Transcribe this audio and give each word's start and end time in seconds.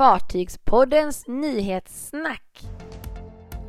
Fartygspoddens 0.00 1.24
nyhetssnack. 1.28 2.42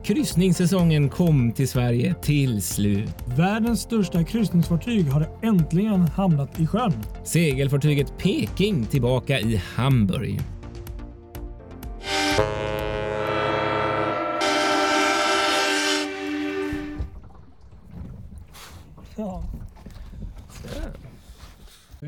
Kryssningssäsongen 0.04 1.10
kom 1.10 1.52
till 1.52 1.68
Sverige 1.68 2.16
till 2.22 2.62
slut. 2.62 3.16
Världens 3.38 3.82
största 3.82 4.24
kryssningsfartyg 4.24 5.08
har 5.08 5.40
äntligen 5.44 6.02
hamnat 6.02 6.60
i 6.60 6.68
sjön. 6.68 6.94
Segelfartyget 7.24 8.18
Peking 8.18 8.86
tillbaka 8.86 9.40
i 9.40 9.62
Hamburg. 9.76 10.40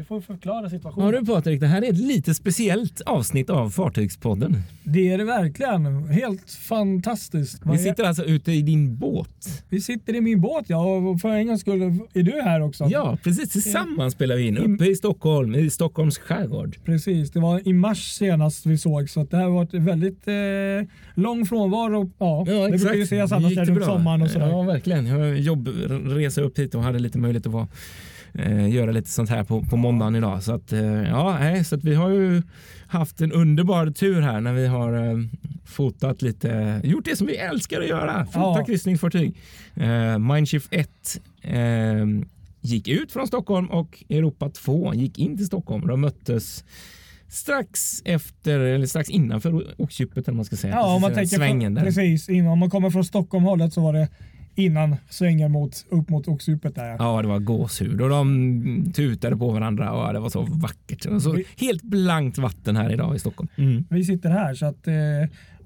Vi 0.03 0.07
får 0.07 0.21
förklara 0.21 0.69
situationen. 0.69 1.13
Ja 1.13 1.19
du 1.19 1.25
Patrik, 1.25 1.59
det 1.59 1.67
här 1.67 1.81
är 1.81 1.89
ett 1.89 1.97
lite 1.97 2.33
speciellt 2.33 3.01
avsnitt 3.01 3.49
av 3.49 3.69
Fartygspodden. 3.69 4.57
Det 4.83 5.11
är 5.11 5.17
det 5.17 5.23
verkligen. 5.23 6.07
Helt 6.07 6.51
fantastiskt. 6.51 7.61
Vi 7.71 7.77
sitter 7.77 8.03
alltså 8.03 8.23
ute 8.23 8.51
i 8.51 8.61
din 8.61 8.97
båt. 8.97 9.63
Vi 9.69 9.81
sitter 9.81 10.15
i 10.15 10.21
min 10.21 10.41
båt 10.41 10.65
ja 10.67 10.85
och 10.95 11.21
för 11.21 11.29
en 11.29 11.47
gångs 11.47 11.61
skull 11.61 11.81
är 12.13 12.23
du 12.23 12.41
här 12.41 12.61
också. 12.61 12.87
Ja, 12.89 13.17
precis. 13.23 13.49
Tillsammans 13.49 14.13
spelar 14.13 14.35
vi 14.35 14.47
in 14.47 14.57
uppe 14.57 14.85
i 14.85 14.95
Stockholm, 14.95 15.55
i 15.55 15.69
Stockholms 15.69 16.17
skärgård. 16.17 16.77
Precis, 16.85 17.31
det 17.31 17.39
var 17.39 17.67
i 17.67 17.73
mars 17.73 18.11
senast 18.11 18.65
vi 18.65 18.77
såg 18.77 19.09
så 19.09 19.23
det 19.23 19.37
här 19.37 19.43
har 19.43 19.51
varit 19.51 19.73
väldigt 19.73 20.27
eh, 20.27 20.33
lång 21.23 21.45
frånvaro. 21.45 22.11
Ja, 22.17 22.43
Ja, 22.47 22.53
det 22.53 22.65
exakt. 22.65 22.81
brukar 22.83 22.97
ju 22.97 23.03
ses 23.03 23.31
annars 23.31 23.55
det 23.55 23.65
runt 23.65 23.85
sommaren 23.85 24.21
och 24.21 24.29
sådär. 24.29 24.47
Ja, 24.47 24.61
verkligen. 24.61 25.05
Jag 25.05 25.17
har 25.19 25.25
jobbresa 25.25 26.41
upp 26.41 26.59
hit 26.59 26.75
och 26.75 26.83
hade 26.83 26.99
lite 26.99 27.17
möjlighet 27.17 27.45
att 27.47 27.53
vara, 27.53 27.67
göra 28.69 28.91
lite 28.91 29.09
sånt 29.09 29.29
här 29.29 29.43
på, 29.43 29.63
på 29.63 29.77
måndagen 29.77 30.15
idag. 30.15 30.43
Så 30.43 30.53
att, 30.53 30.73
eh, 30.73 30.83
ja, 31.03 31.63
så 31.63 31.75
att 31.75 31.83
vi 31.83 31.95
har 31.95 32.09
ju 32.09 32.41
haft 32.87 33.21
en 33.21 33.31
underbar 33.31 33.91
tur 33.91 34.21
här 34.21 34.41
när 34.41 34.53
vi 34.53 34.67
har 34.67 34.93
eh, 34.93 35.17
fotat 35.65 36.21
lite, 36.21 36.81
gjort 36.83 37.05
det 37.05 37.15
som 37.15 37.27
vi 37.27 37.35
älskar 37.35 37.81
att 37.81 37.87
göra, 37.87 38.25
fota 38.25 38.39
Ja. 38.39 38.65
kryssningsfartyg. 38.65 39.35
Eh, 39.75 40.17
Mindshift 40.19 40.67
1 40.71 41.21
eh, 41.41 42.05
gick 42.61 42.87
ut 42.87 43.11
från 43.11 43.27
Stockholm 43.27 43.67
och 43.67 44.03
Europa 44.09 44.49
2 44.49 44.93
gick 44.93 45.19
in 45.19 45.37
till 45.37 45.45
Stockholm. 45.45 45.87
De 45.87 46.01
möttes 46.01 46.63
strax 47.27 48.01
efter, 48.05 48.59
eller 48.59 48.85
strax 48.85 49.09
innanför 49.09 49.81
oxdjupet 49.81 50.27
eller 50.27 50.35
man 50.35 50.45
ska 50.45 50.55
säga. 50.55 50.73
Ja, 50.73 50.95
om 50.95 51.01
man 51.01 51.13
tänker 51.13 51.37
svängen 51.37 51.73
där. 51.73 51.83
precis 51.83 52.29
innan 52.29 52.51
om 52.51 52.59
man 52.59 52.69
kommer 52.69 52.89
från 52.89 53.03
Stockholm 53.05 53.43
hållet 53.45 53.73
så 53.73 53.81
var 53.81 53.93
det 53.93 54.07
innan 54.55 54.95
svängen 55.09 55.51
mot, 55.51 55.85
upp 55.89 56.09
mot 56.09 56.27
oxdjupet 56.27 56.75
där. 56.75 56.95
Ja, 56.99 57.21
det 57.21 57.27
var 57.27 57.39
gåshud 57.39 58.01
och 58.01 58.09
de 58.09 58.91
tutade 58.95 59.37
på 59.37 59.51
varandra 59.51 59.91
och 59.91 60.13
det 60.13 60.19
var 60.19 60.29
så 60.29 60.41
vackert. 60.41 61.03
Så 61.21 61.37
helt 61.57 61.83
blankt 61.83 62.37
vatten 62.37 62.75
här 62.75 62.93
idag 62.93 63.15
i 63.15 63.19
Stockholm. 63.19 63.49
Mm. 63.55 63.85
Vi 63.89 64.03
sitter 64.03 64.29
här 64.29 64.53
så 64.53 64.65
att 64.65 64.87
eh, 64.87 64.93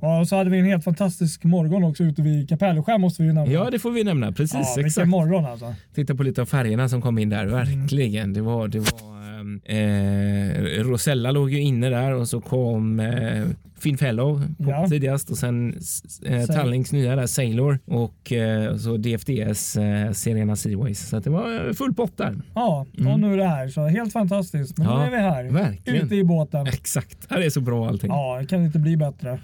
ja, 0.01 0.19
och 0.19 0.27
så 0.27 0.35
hade 0.35 0.49
vi 0.49 0.59
en 0.59 0.65
helt 0.65 0.83
fantastisk 0.83 1.43
morgon 1.43 1.83
också 1.83 2.03
ute 2.03 2.21
vid 2.21 2.49
Kapellskär 2.49 2.97
måste 2.97 3.21
vi 3.21 3.27
ju 3.27 3.33
nämna. 3.33 3.53
Ja, 3.53 3.69
det 3.69 3.79
får 3.79 3.91
vi 3.91 4.03
nämna. 4.03 4.31
Precis, 4.31 4.73
ja, 4.77 4.85
exakt. 4.85 5.07
morgon 5.07 5.45
alltså. 5.45 5.75
Titta 5.95 6.15
på 6.15 6.23
lite 6.23 6.41
av 6.41 6.45
färgerna 6.45 6.89
som 6.89 7.01
kom 7.01 7.17
in 7.17 7.29
där. 7.29 7.45
Verkligen. 7.45 8.33
Det 8.33 8.41
var, 8.41 8.67
det 8.67 8.79
var 8.79 9.39
ehm, 9.39 9.61
eh, 9.65 10.83
Rosella 10.83 11.31
låg 11.31 11.51
ju 11.51 11.59
inne 11.59 11.89
där 11.89 12.11
och 12.11 12.27
så 12.27 12.41
kom 12.41 12.99
eh, 12.99 13.43
Finn 13.79 13.97
Fellow 13.97 14.43
Ja. 14.59 14.87
tidigast 14.87 15.29
och 15.29 15.37
sen 15.37 15.77
eh, 16.25 16.45
Tallings 16.45 16.91
nya 16.91 17.15
där, 17.15 17.25
Sailor 17.25 17.79
och 17.85 18.31
eh, 18.31 18.75
så 18.77 18.97
DFDS 18.97 19.77
eh, 19.77 20.11
Serena 20.11 20.55
Seaways. 20.55 21.09
Så 21.09 21.19
det 21.19 21.29
var 21.29 21.73
full 21.73 21.93
pott 21.93 22.17
där. 22.17 22.35
Ja, 22.55 22.85
och 22.93 22.99
Mm. 22.99 23.21
nu 23.21 23.33
är 23.33 23.37
det 23.37 23.47
här 23.47 23.67
så 23.67 23.85
helt 23.87 24.13
fantastiskt. 24.13 24.77
Men 24.77 24.87
Ja, 24.87 24.99
nu 24.99 25.05
är 25.05 25.11
vi 25.11 25.17
här 25.17 25.43
verkligen. 25.43 26.05
ute 26.05 26.15
i 26.15 26.23
båten. 26.23 26.67
Exakt. 26.67 27.17
Ja, 27.29 27.37
Det 27.37 27.45
är 27.45 27.49
så 27.49 27.61
bra 27.61 27.87
allting. 27.87 28.09
Ja, 28.11 28.37
det 28.41 28.45
kan 28.47 28.65
inte 28.65 28.79
bli 28.79 28.97
bättre. 28.97 29.39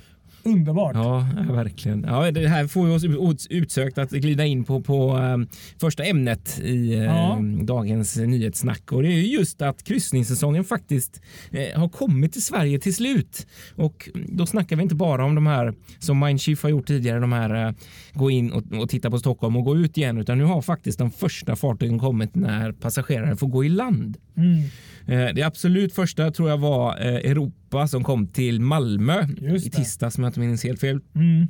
Underbart. 0.46 0.96
Ja, 0.96 1.28
verkligen. 1.50 2.04
Ja, 2.08 2.32
det 2.32 2.48
här 2.48 2.68
får 2.68 2.88
ju 2.88 2.94
oss 2.96 3.04
ut- 3.06 3.48
utsökt 3.50 3.98
att 3.98 4.10
glida 4.12 4.46
in 4.46 4.64
på, 4.64 4.82
på 4.82 5.10
ehm, 5.12 5.48
första 5.80 6.04
ämnet 6.04 6.60
i 6.64 6.96
ehm, 6.96 7.04
Ja. 7.04 7.40
dagens 7.66 8.18
nyhetssnack. 8.18 8.92
Och 8.92 9.02
det 9.04 9.08
är 9.08 9.16
ju 9.16 9.28
just 9.38 9.62
att 9.62 9.84
kryssningssäsongen 9.84 10.64
faktiskt 10.64 11.22
eh, 11.52 11.80
har 11.80 11.90
kommit 11.90 12.34
till 12.34 12.44
Sverige 12.44 12.80
till 12.80 12.96
slut. 12.96 13.48
Och 13.76 14.10
då 14.30 14.46
snackar 14.46 14.76
vi 14.76 14.84
inte 14.84 14.96
bara 14.96 15.26
om 15.26 15.36
de 15.36 15.48
här 15.48 15.74
som 16.00 16.20
Mindshift 16.20 16.64
har 16.64 16.70
gjort 16.70 16.88
tidigare, 16.88 17.20
de 17.20 17.32
här 17.34 17.68
eh, 17.68 17.74
gå 18.14 18.32
in 18.32 18.52
och, 18.52 18.64
och 18.82 18.90
titta 18.90 19.10
på 19.12 19.20
Stockholm 19.20 19.56
och 19.56 19.64
gå 19.64 19.78
ut 19.78 19.98
igen, 19.98 20.18
utan 20.18 20.38
nu 20.38 20.44
har 20.44 20.62
faktiskt 20.62 21.00
de 21.00 21.12
första 21.12 21.56
fartygen 21.56 22.00
kommit 22.00 22.36
när 22.36 22.72
passagerare 22.72 23.36
får 23.36 23.48
gå 23.48 23.64
i 23.66 23.70
land. 23.70 24.18
Mm, 24.38 24.64
Eh, 25.08 25.34
Det 25.36 25.44
absolut 25.44 25.94
första 25.96 26.32
tror 26.32 26.50
jag 26.50 26.58
var 26.58 27.02
eh, 27.02 27.32
Europa 27.74 27.88
som 27.88 28.04
kom 28.04 28.28
till 28.28 28.62
Malmö 28.62 29.28
i 29.66 29.70
tisdags 29.70 30.18
om 30.18 30.24
jag 30.24 30.30
inte 30.30 30.40
minns 30.40 30.64
helt 30.64 30.80
fel. 30.80 31.00
mm. 31.16 31.48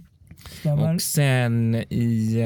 Och 0.79 1.01
sen 1.01 1.75
i, 1.75 2.39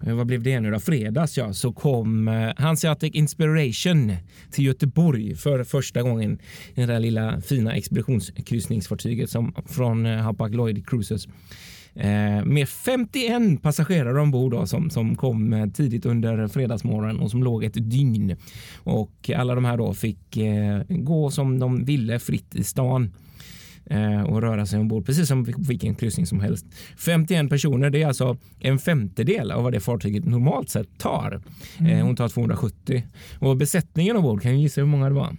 eh, 0.00 0.14
vad 0.14 0.26
blev 0.26 0.42
det 0.42 0.60
nu 0.60 0.70
då, 0.70 0.78
fredags 0.80 1.38
ja, 1.38 1.52
så 1.52 1.72
kom 1.72 2.28
eh, 2.28 2.50
Hanseatic 2.56 3.14
Inspiration 3.14 4.16
till 4.50 4.64
Göteborg 4.64 5.36
för 5.36 5.64
första 5.64 6.02
gången 6.02 6.38
i 6.74 6.80
det 6.80 6.86
där 6.86 7.00
lilla 7.00 7.40
fina 7.40 7.74
expeditionskryssningsfartyget 7.76 9.30
som 9.30 9.54
från 9.66 10.06
eh, 10.06 10.18
Hapag 10.18 10.54
Lloyd 10.54 10.88
Cruises. 10.88 11.28
Eh, 11.94 12.44
med 12.44 12.68
51 12.68 13.62
passagerare 13.62 14.20
ombord 14.20 14.52
då, 14.52 14.66
som, 14.66 14.90
som 14.90 15.16
kom 15.16 15.52
eh, 15.52 15.66
tidigt 15.66 16.06
under 16.06 16.48
fredagsmorgonen 16.48 17.20
och 17.20 17.30
som 17.30 17.42
låg 17.42 17.64
ett 17.64 17.90
dygn. 17.90 18.36
Och 18.76 19.30
alla 19.36 19.54
de 19.54 19.64
här 19.64 19.76
då 19.76 19.94
fick 19.94 20.36
eh, 20.36 20.82
gå 20.88 21.30
som 21.30 21.58
de 21.58 21.84
ville 21.84 22.18
fritt 22.18 22.54
i 22.54 22.64
stan 22.64 23.10
eh, 23.86 24.22
och 24.22 24.40
röra 24.42 24.66
sig 24.66 24.80
ombord 24.80 25.06
precis 25.06 25.28
som 25.28 25.44
vilken 25.44 25.94
kryssning 25.94 26.26
som 26.26 26.40
helst. 26.40 26.66
51 26.96 27.50
personer, 27.50 27.90
det 27.90 28.02
är 28.02 28.06
alltså 28.06 28.36
en 28.60 28.78
femtedel 28.78 29.50
av 29.50 29.62
vad 29.62 29.72
det 29.72 29.80
fartyget 29.80 30.24
normalt 30.24 30.68
sett 30.70 30.98
tar. 30.98 31.40
Eh, 31.78 32.06
hon 32.06 32.16
tar 32.16 32.28
270 32.28 33.02
och 33.38 33.56
besättningen 33.56 34.16
ombord 34.16 34.42
kan 34.42 34.56
ju 34.56 34.62
gissa 34.62 34.80
hur 34.80 34.88
många 34.88 35.08
det 35.08 35.14
var. 35.14 35.36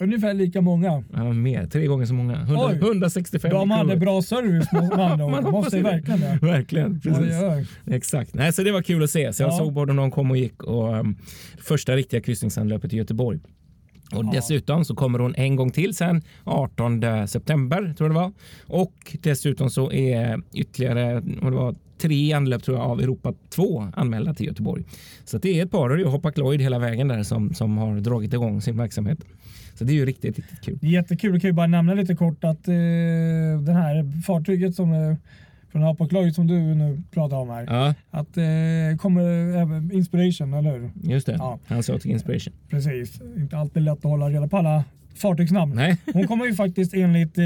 Ungefär 0.00 0.34
lika 0.34 0.60
många. 0.60 1.04
Ja, 1.12 1.32
mer, 1.32 1.66
tre 1.66 1.86
gånger 1.86 2.06
så 2.06 2.14
många. 2.14 2.36
100, 2.36 2.66
Oj. 2.66 2.78
165 2.82 3.50
De 3.50 3.70
hade 3.70 3.84
crew. 3.90 4.00
bra 4.04 4.22
service 4.22 4.72
med 4.72 4.92
andra. 4.92 5.28
Man 5.42 5.44
Måste 5.50 5.76
ju 5.76 5.82
verkligen 5.82 6.20
det. 6.20 6.38
Verkligen, 6.42 7.00
precis. 7.00 7.22
Oj, 7.42 7.66
oj. 7.86 7.94
Exakt. 7.94 8.34
Nej, 8.34 8.52
så 8.52 8.62
det 8.62 8.72
var 8.72 8.82
kul 8.82 9.02
att 9.02 9.10
se. 9.10 9.32
Så 9.32 9.42
jag 9.42 9.52
Ja. 9.52 9.58
såg 9.58 9.72
både 9.72 9.92
när 9.92 10.02
de 10.02 10.10
kom 10.10 10.30
och 10.30 10.36
gick 10.36 10.62
och 10.62 10.94
um, 11.00 11.16
första 11.62 11.96
riktiga 11.96 12.20
kryssningsanlöpet 12.20 12.92
i 12.92 12.96
Göteborg. 12.96 13.38
Och 14.14 14.24
Ja. 14.24 14.30
dessutom 14.34 14.84
så 14.84 14.94
kommer 14.94 15.18
hon 15.18 15.34
en 15.34 15.56
gång 15.56 15.70
till 15.70 15.94
sen 15.94 16.22
18 16.44 17.02
september 17.28 17.94
tror 17.98 18.08
jag 18.08 18.10
det 18.10 18.20
var. 18.20 18.32
Och 18.66 19.16
dessutom 19.22 19.70
så 19.70 19.92
är 19.92 20.42
ytterligare 20.54 21.20
det 21.20 21.50
var, 21.50 21.74
tre 21.98 22.32
anlöp 22.32 22.62
tror 22.62 22.76
jag 22.78 22.86
av 22.86 23.00
Europa 23.00 23.32
2 23.50 23.88
anmälda 23.96 24.34
till 24.34 24.46
Göteborg. 24.46 24.84
Så 25.24 25.38
det 25.38 25.60
är 25.60 25.64
ett 25.64 25.70
par 25.70 25.90
och 25.90 25.96
det 25.96 26.02
är 26.02 26.08
Hapag 26.08 26.38
Lloyd 26.38 26.60
hela 26.60 26.78
vägen 26.78 27.08
där 27.08 27.22
som, 27.22 27.54
som 27.54 27.78
har 27.78 28.00
dragit 28.00 28.32
igång 28.34 28.60
sin 28.60 28.76
verksamhet. 28.76 29.18
Så 29.74 29.84
det 29.84 29.92
är 29.92 29.94
ju 29.94 30.06
riktigt, 30.06 30.36
riktigt 30.36 30.60
kul. 30.60 30.78
Jättekul. 30.80 31.32
Jag 31.32 31.40
kan 31.40 31.48
ju 31.48 31.52
bara 31.54 31.66
nämna 31.66 31.94
lite 31.94 32.14
kort 32.14 32.44
att 32.44 32.68
eh, 32.68 32.74
det 33.66 33.72
här 33.72 34.22
fartyget 34.22 34.74
som 34.74 34.92
är 34.92 35.16
från 35.72 36.08
Lloyd 36.10 36.34
som 36.34 36.46
du 36.46 36.54
nu 36.74 37.02
pratar 37.10 37.36
om 37.36 37.50
här. 37.50 37.64
Ja, 37.68 37.94
Att 38.10 38.36
eh, 38.36 38.98
kommer 38.98 39.22
även 39.56 39.92
Inspiration, 39.92 40.54
eller 40.54 40.78
hur? 40.78 40.90
just 41.02 41.26
det. 41.26 41.32
Ja. 41.32 41.58
Hanseatic 41.66 42.06
Inspiration. 42.06 42.54
Precis. 42.70 43.20
Inte 43.36 43.56
alltid 43.58 43.82
lätt 43.82 43.98
att 43.98 44.04
hålla 44.04 44.30
reda 44.30 44.48
på 44.48 44.56
alla 44.56 44.84
fartygsnamn. 45.14 45.72
Nej, 45.74 45.96
Hon 46.14 46.26
kommer 46.26 46.46
ju 46.46 46.54
faktiskt 46.54 46.94
enligt 46.94 47.38
eh, 47.38 47.44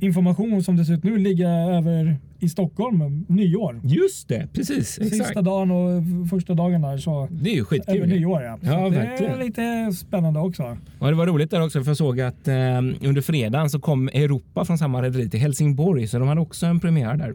information 0.00 0.62
som 0.62 0.76
det 0.76 0.84
ser 0.84 0.92
ut 0.94 1.04
nu 1.04 1.16
ligga 1.18 1.48
över 1.48 2.16
i 2.40 2.48
Stockholm 2.48 3.24
nyår. 3.28 3.80
just 3.84 4.28
det. 4.28 4.48
Precis. 4.52 4.98
Exakt. 4.98 5.14
Sista 5.16 5.42
dagen 5.42 5.70
och 5.70 6.02
första 6.30 6.54
dagen 6.54 6.82
där 6.82 6.98
så 6.98 7.28
Det 7.30 7.50
är 7.50 7.54
ju 7.54 7.58
över 7.60 7.66
skitkul. 7.66 8.08
nyår 8.08 8.42
ja. 8.42 8.58
Ja, 8.62 8.84
det 8.84 8.90
verkligen. 8.90 9.32
är 9.32 9.44
lite 9.44 9.92
spännande 9.96 10.40
också. 10.40 10.76
Och 10.98 11.08
det 11.08 11.14
var 11.14 11.26
roligt 11.26 11.50
där 11.50 11.64
också 11.64 11.82
för 11.84 11.90
jag 11.90 11.96
såg 11.96 12.20
att 12.20 12.48
eh, 12.48 12.54
under 13.02 13.20
fredagen 13.20 13.70
så 13.70 13.80
kom 13.80 14.08
Europa 14.08 14.64
från 14.64 14.78
samma 14.78 15.02
rederi 15.02 15.30
till 15.30 15.40
Helsingborg 15.40 16.06
så 16.08 16.18
de 16.18 16.28
hade 16.28 16.40
också 16.40 16.66
en 16.66 16.80
premiär 16.80 17.16
där. 17.16 17.34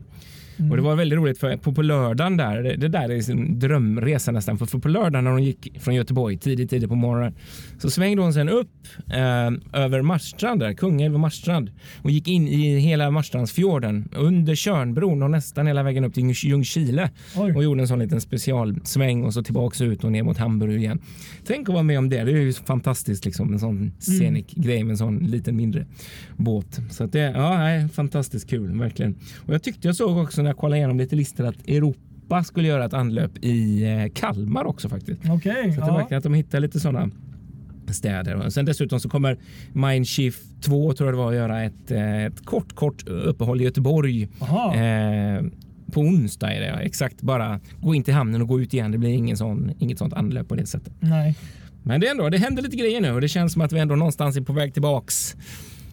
Mm. 0.58 0.72
Och 0.72 0.78
det 0.78 0.84
var 0.84 0.96
väldigt 0.96 1.20
roligt 1.20 1.38
för 1.38 1.58
på, 1.58 1.74
på 1.74 1.82
lördagen 1.82 2.38
där, 2.38 2.64
det, 2.64 2.76
det 2.76 2.88
där 2.88 3.10
är 3.10 3.32
en 3.32 3.60
drömresa 3.60 4.32
nästan. 4.32 4.58
För, 4.58 4.66
för 4.66 4.80
på 4.80 4.88
lördagen 4.88 5.24
när 5.24 5.32
hon 5.32 5.44
gick 5.44 5.82
från 5.82 5.96
Göteborg 5.96 6.38
tidigt, 6.38 6.70
tidigt 6.70 6.90
på 6.90 6.96
morgonen 6.96 7.34
så 7.78 7.90
svängde 7.90 8.22
hon 8.22 8.34
sen 8.34 8.50
upp 8.50 8.70
eh, 9.08 9.82
över 9.82 10.02
Marstrand 10.02 10.60
där, 10.60 10.74
Kungälv 10.74 11.14
och 11.14 11.20
Marstrand 11.20 11.72
och 12.02 12.12
gick 12.12 12.28
in 12.28 12.48
i 12.48 12.80
hela 12.80 13.12
Marstrandsfjorden 13.12 14.10
under 14.16 14.56
Tjörnbron 14.56 15.24
och 15.24 15.32
nästan 15.32 15.68
hela 15.68 15.84
vägen 15.84 16.04
upp 16.04 16.14
till 16.14 16.32
Ljungskile 16.44 17.10
och 17.56 17.64
gjorde 17.64 17.82
en 17.82 17.88
sån 17.88 18.00
liten 18.00 18.22
specialsväng 18.22 19.24
och 19.24 19.34
så 19.34 19.44
tillbaks 19.44 19.82
ut 19.82 20.04
och 20.04 20.12
ner 20.12 20.24
mot 20.24 20.38
Hamburg 20.38 20.76
igen. 20.76 21.02
Tänk 21.46 21.70
att 21.70 21.74
vara 21.74 21.84
med 21.84 21.98
om 21.98 22.10
det. 22.10 22.24
Det 22.24 22.32
är 22.32 22.36
ju 22.36 22.54
fantastiskt 22.54 23.26
liksom 23.26 23.54
en 23.54 23.60
sån 23.60 23.92
scenic 24.00 24.46
grej 24.52 24.84
med 24.84 24.92
en 24.92 24.98
sån 24.98 25.18
liten 25.18 25.56
mindre 25.56 25.86
båt. 26.38 26.80
Så 26.90 27.04
att 27.04 27.12
det 27.12 27.20
ja, 27.20 27.88
fantastiskt 27.94 28.50
kul 28.50 28.80
verkligen. 28.80 29.16
Och 29.38 29.54
jag 29.54 29.64
tyckte 29.64 29.88
jag 29.88 29.96
såg 29.96 30.18
också 30.18 30.43
när 30.44 30.50
jag 30.50 30.58
kollade 30.58 30.78
igenom 30.78 30.98
lite 30.98 31.16
listor 31.16 31.46
att 31.46 31.68
Europa 31.68 32.44
skulle 32.44 32.68
göra 32.68 32.86
ett 32.86 32.94
anlöp 32.94 33.32
i 33.42 33.84
eh, 33.84 34.12
Kalmar 34.14 34.66
också 34.66 34.90
faktiskt. 34.90 35.22
Okej. 35.30 35.74
Så 35.74 35.82
att 35.82 35.88
det 35.88 35.94
verkar 35.94 36.18
att 36.18 36.24
de 36.24 36.34
hittar 36.34 36.60
lite 36.60 36.80
såna 36.80 37.10
städer. 37.88 38.50
Sen 38.50 38.66
dessutom 38.66 39.00
så 39.00 39.10
kommer 39.10 39.38
Mindshift 39.74 40.42
2 40.62 40.94
tror 40.94 41.08
jag 41.08 41.14
det 41.14 41.18
var 41.18 41.30
att 41.30 41.36
göra 41.36 41.64
ett, 41.64 41.92
eh, 41.92 42.26
ett 42.26 42.46
kort, 42.46 42.76
kort 42.76 43.08
uppehåll 43.08 43.62
i 43.62 43.64
Göteborg. 43.64 44.24
Eh, 44.24 45.44
på 45.92 46.02
onsdag 46.02 46.54
är 46.54 46.62
det 46.62 46.68
exakt 46.68 47.22
bara 47.22 47.60
gå 47.82 47.96
in 47.96 48.04
till 48.04 48.14
hamnen 48.14 48.42
och 48.42 48.48
gå 48.48 48.62
ut 48.62 48.74
igen. 48.74 48.92
Det 48.92 48.98
blir 48.98 49.10
ingen 49.10 49.38
sån, 49.38 49.72
inget 49.80 49.98
sånt 49.98 50.14
anlöp 50.14 50.48
på 50.48 50.56
det 50.56 50.66
sättet. 50.66 50.94
Nej. 51.00 51.36
Men 51.84 52.02
det, 52.02 52.08
är 52.08 52.12
ändå, 52.12 52.30
det 52.30 52.38
händer 52.38 52.64
lite 52.64 52.78
grejer 52.78 53.02
nu 53.02 53.12
och 53.12 53.22
det 53.22 53.28
känns 53.28 53.54
som 53.54 53.62
att 53.62 53.72
vi 53.72 53.80
ändå 53.80 53.96
någonstans 53.96 54.38
är 54.38 54.42
på 54.42 54.54
väg 54.54 54.74
tillbaks. 54.74 55.36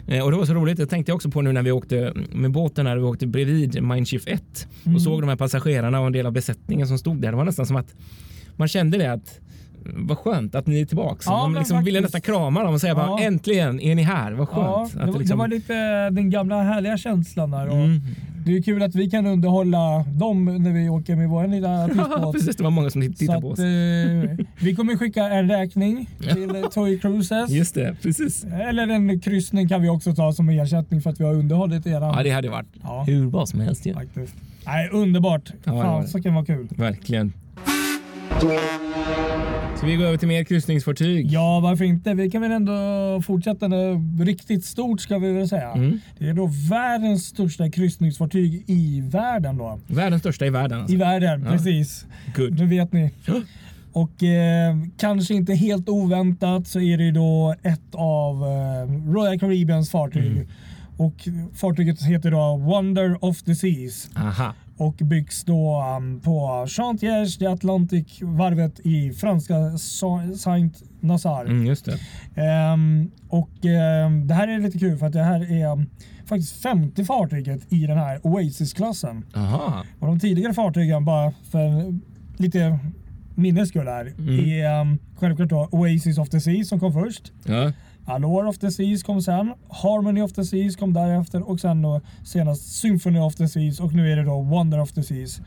Eh, 0.06 0.24
och 0.24 0.30
det 0.30 0.36
var 0.36 0.44
så 0.44 0.54
roligt. 0.54 0.76
Det 0.76 0.86
tänkte 0.86 1.10
jag 1.10 1.16
också 1.16 1.30
på 1.30 1.42
nu 1.42 1.52
när 1.52 1.62
vi 1.62 1.70
åkte 1.70 2.12
med 2.32 2.50
båten 2.50 2.84
när 2.84 2.96
vi 2.96 3.02
åkte 3.02 3.26
bredvid 3.26 3.82
Mindshift 3.82 4.28
1 4.28 4.68
och 4.80 4.86
mm. 4.86 5.00
såg 5.00 5.22
de 5.22 5.28
här 5.28 5.36
passagerarna 5.36 6.00
och 6.00 6.06
en 6.06 6.12
del 6.12 6.26
av 6.26 6.32
besättningen 6.32 6.86
som 6.86 6.98
stod 6.98 7.20
där. 7.20 7.30
Det 7.30 7.36
var 7.36 7.44
nästan 7.44 7.66
som 7.66 7.76
att 7.76 7.94
man 8.56 8.68
kände 8.68 8.98
det 8.98 9.12
att 9.12 9.40
vad 9.84 10.18
skönt 10.18 10.54
att 10.54 10.66
ni 10.66 10.80
är 10.80 10.84
tillbaka. 10.84 11.22
Ja, 11.24 11.48
Man 11.48 11.54
liksom 11.54 11.84
ville 11.84 12.00
nästan 12.00 12.20
krama 12.20 12.62
dem 12.62 12.74
och 12.74 12.80
säga 12.80 12.94
ja. 12.96 13.06
bara 13.06 13.20
äntligen 13.20 13.80
är 13.80 13.94
ni 13.94 14.02
här. 14.02 14.32
Vad 14.32 14.48
skönt. 14.48 14.92
Ja, 14.94 15.00
det, 15.06 15.12
var, 15.12 15.18
liksom... 15.18 15.38
det 15.38 15.42
var 15.42 15.48
lite 15.48 16.10
den 16.10 16.30
gamla 16.30 16.62
härliga 16.62 16.96
känslan 16.96 17.50
där. 17.50 17.68
Och 17.68 17.76
mm. 17.76 18.00
Det 18.44 18.56
är 18.56 18.62
kul 18.62 18.82
att 18.82 18.94
vi 18.94 19.10
kan 19.10 19.26
underhålla 19.26 20.04
dem 20.08 20.44
när 20.44 20.72
vi 20.72 20.88
åker 20.88 21.16
med 21.16 21.28
vår 21.28 21.46
lilla 21.46 21.88
Ja, 21.96 22.32
precis. 22.32 22.56
Det 22.56 22.62
var 22.62 22.70
många 22.70 22.90
som 22.90 23.14
tittade 23.14 23.40
på 23.40 23.48
oss. 23.48 23.58
Eh, 23.58 24.46
vi 24.60 24.74
kommer 24.74 24.96
skicka 24.96 25.24
en 25.24 25.48
räkning 25.50 26.08
till 26.18 26.64
Toy 26.72 26.98
Cruises. 26.98 27.50
Just 27.50 27.74
det, 27.74 27.96
precis. 28.02 28.44
Eller 28.44 28.88
en 28.88 29.20
kryssning 29.20 29.68
kan 29.68 29.82
vi 29.82 29.88
också 29.88 30.14
ta 30.14 30.32
som 30.32 30.48
ersättning 30.48 31.00
för 31.00 31.10
att 31.10 31.20
vi 31.20 31.24
har 31.24 31.34
underhållit 31.34 31.86
er. 31.86 31.92
Ja, 31.92 32.20
det 32.24 32.30
hade 32.30 32.48
varit 32.48 32.68
ja. 32.82 33.04
hur 33.06 33.26
bra 33.26 33.46
som 33.46 33.60
helst. 33.60 33.86
Ja. 33.86 33.94
Faktiskt. 33.94 34.34
Nej, 34.66 34.88
underbart. 34.92 35.52
Ja, 35.64 35.82
Fan, 35.82 36.08
så 36.08 36.22
kan 36.22 36.34
vara 36.34 36.44
kul. 36.44 36.68
Verkligen. 36.70 37.32
Ska 39.80 39.86
vi 39.86 39.96
gå 39.96 40.04
över 40.04 40.16
till 40.16 40.28
mer 40.28 40.44
kryssningsfartyg? 40.44 41.32
Ja, 41.32 41.60
varför 41.60 41.84
inte? 41.84 42.14
Vi 42.14 42.30
kan 42.30 42.42
väl 42.42 42.50
ändå 42.50 42.72
fortsätta 43.26 43.68
nu. 43.68 43.94
Riktigt 44.24 44.64
stort 44.64 45.00
ska 45.00 45.18
vi 45.18 45.32
väl 45.32 45.48
säga. 45.48 45.72
Mm. 45.72 46.00
Det 46.18 46.28
är 46.28 46.34
då 46.34 46.50
världens 46.70 47.26
största 47.26 47.70
kryssningsfartyg 47.70 48.64
i 48.66 49.00
världen 49.00 49.56
då. 49.56 49.80
Världens 49.86 50.22
största 50.22 50.46
i 50.46 50.50
världen? 50.50 50.80
Alltså. 50.80 50.94
I 50.94 50.98
världen, 50.98 51.42
ja. 51.44 51.50
precis. 51.50 52.06
Good. 52.36 52.58
Nu 52.58 52.66
vet 52.66 52.92
ni. 52.92 53.10
Och 53.92 54.22
eh, 54.22 54.76
kanske 54.98 55.34
inte 55.34 55.54
helt 55.54 55.88
oväntat 55.88 56.68
så 56.68 56.80
är 56.80 56.98
det 56.98 57.10
då 57.10 57.54
ett 57.62 57.94
av 57.94 58.36
eh, 58.36 59.12
Royal 59.12 59.38
Caribbeans 59.40 59.90
fartyg. 59.90 60.26
Mm. 60.26 60.48
Och 61.00 61.28
fartyget 61.54 62.02
heter 62.02 62.30
då 62.30 62.56
Wonder 62.56 63.24
of 63.24 63.42
the 63.42 63.54
Seas. 63.54 64.10
Aha 64.16 64.54
och 64.80 64.94
byggs 64.94 65.44
då 65.44 65.82
um, 65.96 66.20
på 66.20 66.66
Chantiers 66.68 67.38
de 67.38 67.46
Atlantic 67.46 68.18
varvet 68.22 68.80
i 68.80 69.12
franska 69.12 69.78
Saint 70.36 70.82
Nazar. 71.00 71.44
Mm, 71.44 71.66
just 71.66 71.84
det. 71.84 72.72
Um, 72.72 73.10
och 73.28 73.50
um, 73.64 74.26
det 74.26 74.34
här 74.34 74.48
är 74.48 74.58
lite 74.58 74.78
kul 74.78 74.98
för 74.98 75.06
att 75.06 75.12
det 75.12 75.22
här 75.22 75.52
är 75.52 75.72
um, 75.72 75.86
faktiskt 76.26 76.62
femte 76.62 77.04
fartyget 77.04 77.72
i 77.72 77.86
den 77.86 77.98
här 77.98 78.26
Oasis-klassen. 78.26 79.24
Och 79.98 80.06
de 80.06 80.20
tidigare 80.20 80.54
fartygen, 80.54 81.04
bara 81.04 81.32
för 81.50 81.98
lite 82.36 82.78
minnes 83.34 83.68
skull 83.68 83.86
här, 83.86 84.06
mm. 84.18 84.50
är 84.50 84.80
um, 84.80 84.98
självklart 85.16 85.48
då 85.48 85.68
Oasis 85.72 86.18
of 86.18 86.28
the 86.28 86.40
Sea 86.40 86.64
som 86.64 86.80
kom 86.80 86.92
först. 86.92 87.32
Ja. 87.44 87.72
Allure 88.04 88.48
of 88.48 88.58
the 88.58 88.70
Seas 88.70 89.02
kom 89.02 89.22
sen, 89.22 89.52
Harmony 89.68 90.22
of 90.22 90.32
the 90.32 90.44
Seas 90.44 90.76
kom 90.76 90.92
därefter 90.92 91.48
och 91.48 91.60
sen 91.60 91.82
då 91.82 92.00
senast 92.24 92.80
Symphony 92.80 93.18
of 93.18 93.34
the 93.34 93.48
Seas 93.48 93.80
och 93.80 93.94
nu 93.94 94.12
är 94.12 94.16
det 94.16 94.24
då 94.24 94.40
Wonder 94.40 94.80
of 94.80 94.92
the 94.92 95.02
Seas. 95.02 95.40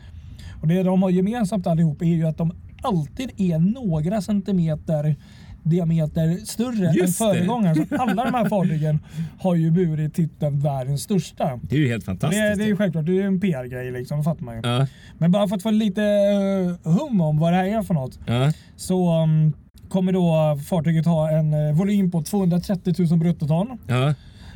Och 0.61 0.67
det 0.67 0.83
de 0.83 1.03
har 1.03 1.09
gemensamt 1.09 1.67
allihop 1.67 2.01
är 2.01 2.05
ju 2.05 2.27
att 2.27 2.37
de 2.37 2.53
alltid 2.81 3.31
är 3.37 3.59
några 3.59 4.21
centimeter 4.21 5.15
diameter 5.63 6.45
större 6.45 6.91
Just 6.91 7.21
än 7.21 7.27
föregångaren. 7.27 7.75
Så 7.75 7.95
alla 7.95 8.23
de 8.23 8.33
här 8.33 8.49
fartygen 8.49 8.99
har 9.39 9.55
ju 9.55 9.71
burit 9.71 10.13
titeln 10.13 10.59
världens 10.59 11.01
största. 11.01 11.59
Det 11.61 11.75
är 11.75 11.79
ju 11.79 11.87
helt 11.87 12.05
fantastiskt. 12.05 12.41
Det, 12.41 12.55
det 12.55 12.63
är 12.63 12.67
ju 12.67 12.75
självklart, 12.75 13.05
det 13.05 13.21
är 13.21 13.23
en 13.23 13.39
PR-grej 13.39 13.91
liksom, 13.91 14.17
det 14.17 14.23
fattar 14.23 14.43
man 14.43 14.55
ju. 14.55 14.61
Ja. 14.63 14.87
Men 15.17 15.31
bara 15.31 15.47
för 15.47 15.55
att 15.55 15.63
få 15.63 15.71
lite 15.71 16.01
uh, 16.01 16.93
hum 16.93 17.21
om 17.21 17.39
vad 17.39 17.53
det 17.53 17.57
här 17.57 17.65
är 17.65 17.81
för 17.81 17.93
något. 17.93 18.19
Ja. 18.25 18.51
Så 18.75 19.21
um, 19.23 19.53
kommer 19.93 20.13
då 20.13 20.57
fartyget 20.63 21.05
ha 21.05 21.29
en 21.29 21.53
eh, 21.53 21.75
volym 21.75 22.11
på 22.11 22.23
230 22.23 22.93
000 23.09 23.19
bruttoton. 23.19 23.77
Ja. 23.87 24.13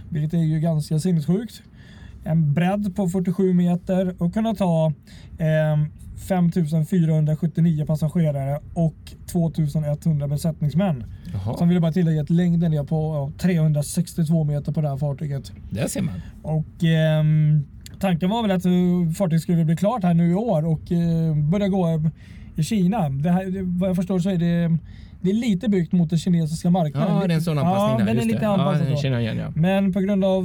Vilket 0.09 0.33
är 0.33 0.43
ju 0.43 0.59
ganska 0.59 0.99
sinnessjukt. 0.99 1.61
En 2.23 2.53
bredd 2.53 2.95
på 2.95 3.09
47 3.09 3.53
meter 3.53 4.15
och 4.17 4.33
kunna 4.33 4.55
ta 4.55 4.93
eh, 5.37 5.87
5479 6.27 7.85
passagerare 7.85 8.59
och 8.73 8.95
2100 9.31 10.27
besättningsmän. 10.27 11.03
Jaha. 11.33 11.57
Sen 11.57 11.67
vill 11.67 11.75
jag 11.75 11.81
bara 11.81 11.91
tillägga 11.91 12.21
att 12.21 12.29
längden 12.29 12.73
är 12.73 12.83
på 12.83 13.31
362 13.37 14.43
meter 14.43 14.71
på 14.71 14.81
det 14.81 14.89
här 14.89 14.97
fartyget. 14.97 15.51
Det 15.69 15.89
ser 15.89 16.01
man. 16.01 16.21
Och 16.41 16.83
eh, 16.83 17.23
tanken 17.99 18.29
var 18.29 18.41
väl 18.41 18.51
att 18.51 18.65
eh, 18.65 19.13
fartyget 19.17 19.41
skulle 19.41 19.65
bli 19.65 19.75
klart 19.75 20.03
här 20.03 20.13
nu 20.13 20.31
i 20.31 20.35
år 20.35 20.65
och 20.65 20.91
eh, 20.91 21.35
börja 21.35 21.67
gå 21.67 22.09
i 22.55 22.63
Kina. 22.63 23.09
Det 23.09 23.31
här, 23.31 23.79
vad 23.79 23.89
jag 23.89 23.95
förstår 23.95 24.19
så 24.19 24.29
är 24.29 24.37
det 24.37 24.77
det 25.21 25.29
är 25.29 25.33
lite 25.33 25.69
byggt 25.69 25.91
mot 25.91 26.09
den 26.09 26.19
kinesiska 26.19 26.69
marknaden. 26.69 27.15
Ja, 27.15 27.27
det 27.27 27.33
är 27.33 27.35
en 27.35 27.41
sån 27.41 27.57
anpassning 27.57 27.91
ja, 27.91 27.97
där. 27.97 28.05
Den 28.05 28.17
är 28.17 28.33
lite 28.33 28.47
anpassad. 28.47 28.87
Ja, 29.03 29.19
igen, 29.19 29.37
ja. 29.37 29.51
Men 29.55 29.93
på 29.93 29.99
grund 29.99 30.25
av 30.25 30.43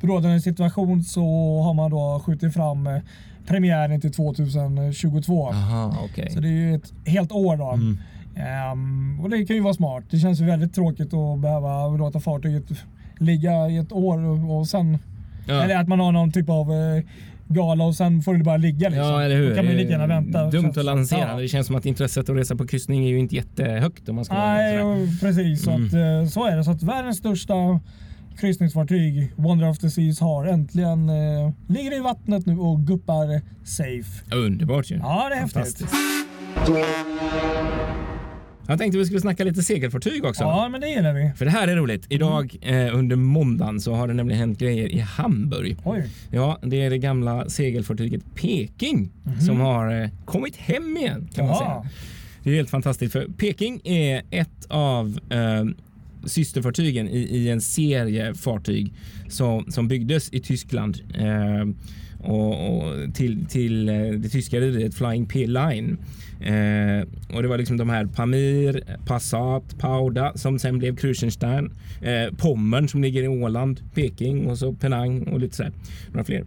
rådande 0.00 0.40
situation 0.40 1.02
så 1.02 1.22
har 1.62 1.74
man 1.74 1.90
då 1.90 2.22
skjutit 2.26 2.54
fram 2.54 2.86
eh, 2.86 3.00
premiären 3.46 4.00
till 4.00 4.12
2022. 4.12 5.48
Aha, 5.48 6.04
okay. 6.04 6.30
Så 6.30 6.40
det 6.40 6.48
är 6.48 6.52
ju 6.52 6.74
ett 6.74 6.92
helt 7.06 7.32
år 7.32 7.56
då. 7.56 7.70
Mm. 7.70 7.98
Um, 8.72 9.20
och 9.20 9.30
det 9.30 9.44
kan 9.44 9.56
ju 9.56 9.62
vara 9.62 9.74
smart. 9.74 10.04
Det 10.10 10.18
känns 10.18 10.40
ju 10.40 10.44
väldigt 10.44 10.74
tråkigt 10.74 11.14
att 11.14 11.38
behöva 11.38 11.88
låta 11.88 12.20
fartyget 12.20 12.64
ligga 13.18 13.68
i 13.68 13.76
ett 13.76 13.92
år 13.92 14.50
och, 14.50 14.68
sen... 14.68 14.98
Ja. 15.46 15.62
Eller 15.62 15.76
att 15.76 15.88
man 15.88 16.00
har 16.00 16.12
någon 16.12 16.32
typ 16.32 16.48
av 16.48 16.70
uh, 16.70 17.02
gala 17.48 17.84
och 17.84 17.94
sen 17.94 18.22
får 18.22 18.34
det 18.34 18.44
bara 18.44 18.56
ligga. 18.56 18.88
Liksom. 18.88 19.06
Ja, 19.06 19.22
eller 19.22 19.36
hur. 19.36 19.50
Då 19.50 19.56
kan 19.56 19.64
man 19.64 19.76
lika 19.76 19.90
gärna 19.90 20.06
vänta. 20.06 20.50
Dumt 20.50 20.72
att 20.76 20.84
lansera. 20.84 21.28
Ja. 21.28 21.40
Det 21.40 21.48
känns 21.48 21.66
som 21.66 21.76
att 21.76 21.86
intresset 21.86 22.28
att 22.28 22.36
resa 22.36 22.56
på 22.56 22.66
kryssning 22.66 23.04
är 23.04 23.08
ju 23.08 23.18
inte 23.18 23.34
jättehögt. 23.34 24.08
Om 24.08 24.16
man 24.16 24.24
ska 24.24 24.34
Nej, 24.34 24.78
precis. 25.20 25.64
Så, 25.64 25.70
mm. 25.70 25.86
att, 25.86 25.92
eh, 25.92 26.30
så 26.30 26.46
är 26.46 26.56
det. 26.56 26.64
Så 26.64 26.70
att 26.70 26.82
världens 26.82 27.18
största 27.18 27.54
kryssningsfartyg, 28.38 29.32
Wonder 29.36 29.68
of 29.68 29.78
the 29.78 29.90
Seas, 29.90 30.20
har 30.20 30.46
äntligen 30.46 31.08
eh, 31.08 31.52
ligger 31.68 31.96
i 31.96 32.00
vattnet 32.00 32.46
nu 32.46 32.58
och 32.58 32.80
guppar 32.86 33.40
safe. 33.64 34.36
Underbart 34.36 34.90
ju. 34.90 34.96
Ja, 34.96 35.28
det 35.28 35.34
är 35.34 35.40
häftigt. 35.40 35.88
Jag 38.70 38.78
tänkte 38.78 38.98
vi 38.98 39.04
skulle 39.04 39.20
snacka 39.20 39.44
lite 39.44 39.62
segelfartyg 39.62 40.24
också. 40.24 40.42
Ja, 40.42 40.68
men 40.68 40.80
det 40.80 40.88
gillar 40.88 41.14
vi. 41.14 41.32
För 41.36 41.44
det 41.44 41.50
här 41.50 41.68
är 41.68 41.76
roligt. 41.76 42.06
Idag 42.08 42.56
mm. 42.62 42.86
eh, 42.86 42.98
under 42.98 43.16
måndagen 43.16 43.80
så 43.80 43.94
har 43.94 44.08
det 44.08 44.14
nämligen 44.14 44.40
hänt 44.40 44.58
grejer 44.58 44.88
i 44.88 44.98
Hamburg. 44.98 45.76
Oj. 45.84 46.08
Ja, 46.30 46.58
det 46.62 46.82
är 46.82 46.90
det 46.90 46.98
gamla 46.98 47.48
segelfartyget 47.48 48.34
Peking 48.34 49.10
mm. 49.26 49.40
som 49.40 49.60
har 49.60 50.02
eh, 50.02 50.08
kommit 50.24 50.56
hem 50.56 50.96
igen 50.96 51.28
kan 51.34 51.44
ja. 51.44 51.50
man 51.50 51.58
säga. 51.58 51.90
Det 52.42 52.50
är 52.50 52.54
helt 52.54 52.70
fantastiskt 52.70 53.12
för 53.12 53.26
Peking 53.38 53.80
är 53.84 54.22
ett 54.30 54.66
av 54.68 55.18
eh, 55.30 55.64
systerfartygen 56.24 57.08
i, 57.08 57.18
i, 57.18 57.50
en 57.50 57.60
serie 57.60 58.34
fartyg 58.34 58.92
som, 59.28 59.70
som 59.70 59.88
byggdes 59.88 60.32
i 60.32 60.40
Tyskland 60.40 61.00
eh, 61.14 61.66
och, 62.18 62.76
och, 62.76 63.14
till, 63.14 63.46
till 63.46 63.88
eh, 63.88 63.94
det 63.94 64.28
tyska 64.28 64.60
rederiet 64.60 64.94
Flying 64.94 65.26
P 65.26 65.46
Line. 65.46 65.98
Eh, 66.40 67.36
och 67.36 67.42
det 67.42 67.48
var 67.48 67.58
liksom 67.58 67.76
de 67.76 67.88
här 67.88 68.06
Pamir, 68.06 68.84
Passat, 69.06 69.78
Pauda 69.78 70.32
som 70.34 70.58
sen 70.58 70.78
blev 70.78 70.96
Krusenstern, 70.96 71.72
eh, 72.02 72.34
Pommern 72.36 72.88
som 72.88 73.02
ligger 73.02 73.22
i 73.22 73.28
Åland, 73.28 73.80
Peking 73.94 74.46
och 74.46 74.58
så 74.58 74.72
Penang 74.72 75.22
och 75.22 75.40
lite 75.40 75.56
sådär. 75.56 75.72
Några 76.12 76.24
fler. 76.24 76.44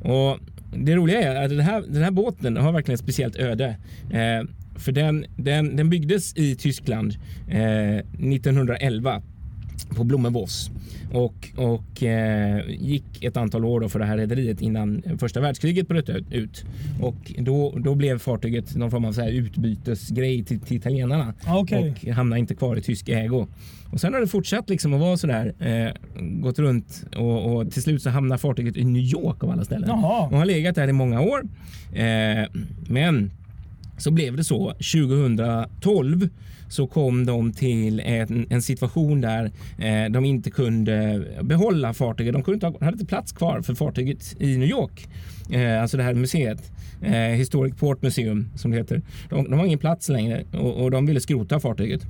Och 0.00 0.38
det 0.76 0.96
roliga 0.96 1.22
är 1.22 1.44
att 1.44 1.50
den 1.50 1.60
här, 1.60 1.84
den 1.88 2.02
här 2.02 2.10
båten 2.10 2.56
har 2.56 2.72
verkligen 2.72 2.94
ett 2.94 3.00
speciellt 3.00 3.36
öde. 3.36 3.76
Eh, 4.10 4.48
för 4.76 4.92
den, 4.92 5.24
den, 5.36 5.76
den 5.76 5.90
byggdes 5.90 6.36
i 6.36 6.56
Tyskland 6.56 7.14
eh, 7.48 7.96
1911 7.96 9.22
på 9.96 10.04
Blommenvoss 10.04 10.70
och, 11.12 11.48
och 11.56 12.02
eh, 12.02 12.60
gick 12.68 13.24
ett 13.24 13.36
antal 13.36 13.64
år 13.64 13.88
för 13.88 13.98
det 13.98 14.04
här 14.04 14.16
rederiet 14.16 14.60
innan 14.60 15.02
första 15.18 15.40
världskriget 15.40 15.88
bröt 15.88 16.08
ut. 16.30 16.64
Och 17.00 17.32
då, 17.38 17.74
då 17.78 17.94
blev 17.94 18.18
fartyget 18.18 18.76
någon 18.76 18.90
form 18.90 19.04
av 19.04 19.12
så 19.12 19.20
här 19.20 19.30
utbytesgrej 19.30 20.44
till, 20.44 20.60
till 20.60 20.76
italienarna 20.76 21.34
ah, 21.44 21.58
okay. 21.58 21.90
och 21.90 22.06
hamnade 22.06 22.40
inte 22.40 22.54
kvar 22.54 22.76
i 22.76 22.82
tysk 22.82 23.08
ägo. 23.08 23.46
Och 23.92 24.00
sen 24.00 24.14
har 24.14 24.20
det 24.20 24.26
fortsatt 24.26 24.70
liksom 24.70 24.94
att 24.94 25.00
vara 25.00 25.16
sådär, 25.16 25.54
eh, 25.58 25.92
gått 26.20 26.58
runt 26.58 27.04
och, 27.16 27.56
och, 27.56 27.72
till 27.72 27.82
slut 27.82 28.02
så 28.02 28.10
hamnar 28.10 28.38
fartyget 28.38 28.76
i 28.76 28.84
New 28.84 29.02
York 29.02 29.44
av 29.44 29.50
alla 29.50 29.64
ställen. 29.64 29.88
Jaha. 29.88 30.26
Och 30.26 30.38
har 30.38 30.44
legat 30.44 30.74
där 30.74 30.88
i 30.88 30.92
många 30.92 31.20
år. 31.20 31.42
Eh, 31.92 32.48
men 32.88 33.30
så 33.98 34.10
blev 34.10 34.36
det 34.36 34.44
så 34.44 34.72
2012 34.72 36.28
så 36.70 36.86
kom 36.86 37.26
de 37.26 37.52
till 37.52 38.00
en, 38.00 38.46
en 38.50 38.62
situation 38.62 39.20
där 39.20 39.44
eh, 39.78 40.10
de 40.10 40.24
inte 40.24 40.50
kunde 40.50 41.24
behålla 41.42 41.94
fartyget. 41.94 42.32
De 42.32 42.42
kunde 42.42 42.54
inte, 42.54 42.66
ha- 42.66 42.84
hade 42.84 42.94
inte 42.94 43.06
plats 43.06 43.32
kvar 43.32 43.62
för 43.62 43.74
fartyget 43.74 44.36
i 44.40 44.56
New 44.56 44.68
York. 44.68 45.08
Eh, 45.52 45.82
alltså 45.82 45.96
det 45.96 46.02
här 46.02 46.14
museet. 46.14 46.72
Eh, 47.02 47.12
Historic 47.14 47.74
Port 47.76 48.02
Museum 48.02 48.48
som 48.56 48.70
det 48.70 48.76
heter. 48.76 49.02
De, 49.30 49.50
de 49.50 49.58
har 49.58 49.66
ingen 49.66 49.78
plats 49.78 50.08
längre 50.08 50.44
och, 50.52 50.82
och 50.82 50.90
de 50.90 51.06
ville 51.06 51.20
skrota 51.20 51.60
fartyget. 51.60 52.02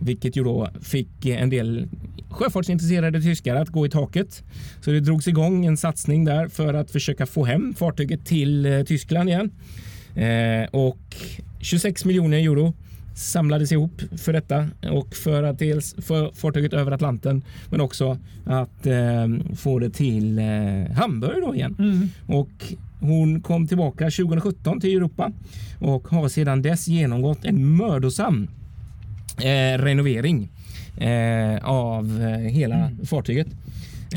Vilket 0.00 0.36
ju 0.36 0.44
då 0.44 0.68
fick 0.82 1.26
en 1.26 1.50
del 1.50 1.88
sjöfartsintresserade 2.28 3.22
tyskar 3.22 3.56
att 3.56 3.68
gå 3.68 3.86
i 3.86 3.90
taket. 3.90 4.42
Så 4.80 4.90
det 4.90 5.00
drogs 5.00 5.28
igång 5.28 5.66
en 5.66 5.76
satsning 5.76 6.24
där 6.24 6.48
för 6.48 6.74
att 6.74 6.90
försöka 6.90 7.26
få 7.26 7.44
hem 7.44 7.74
fartyget 7.74 8.26
till 8.26 8.66
eh, 8.66 8.82
Tyskland 8.82 9.28
igen. 9.28 9.50
Eh, 10.16 10.68
och 10.70 10.98
26 11.60 12.04
miljoner 12.04 12.38
euro 12.38 12.74
samlades 13.14 13.72
ihop 13.72 14.02
för 14.16 14.32
detta 14.32 14.68
och 14.92 15.14
för 15.14 15.42
att 15.42 15.58
dels 15.58 15.94
få 15.98 16.32
fartyget 16.34 16.72
över 16.72 16.92
Atlanten 16.92 17.42
men 17.70 17.80
också 17.80 18.18
att 18.46 18.86
eh, 18.86 19.54
få 19.56 19.78
det 19.78 19.90
till 19.90 20.38
eh, 20.38 20.96
Hamburg 20.96 21.42
då 21.46 21.54
igen. 21.54 21.76
Mm. 21.78 22.08
Och 22.26 22.74
hon 23.00 23.40
kom 23.40 23.66
tillbaka 23.66 24.04
2017 24.04 24.80
till 24.80 24.96
Europa 24.96 25.32
och 25.80 26.08
har 26.08 26.28
sedan 26.28 26.62
dess 26.62 26.88
genomgått 26.88 27.44
en 27.44 27.76
mödosam 27.76 28.48
eh, 29.38 29.78
renovering 29.78 30.48
eh, 30.96 31.64
av 31.64 32.22
eh, 32.22 32.38
hela 32.38 32.90
fartyget. 33.04 33.46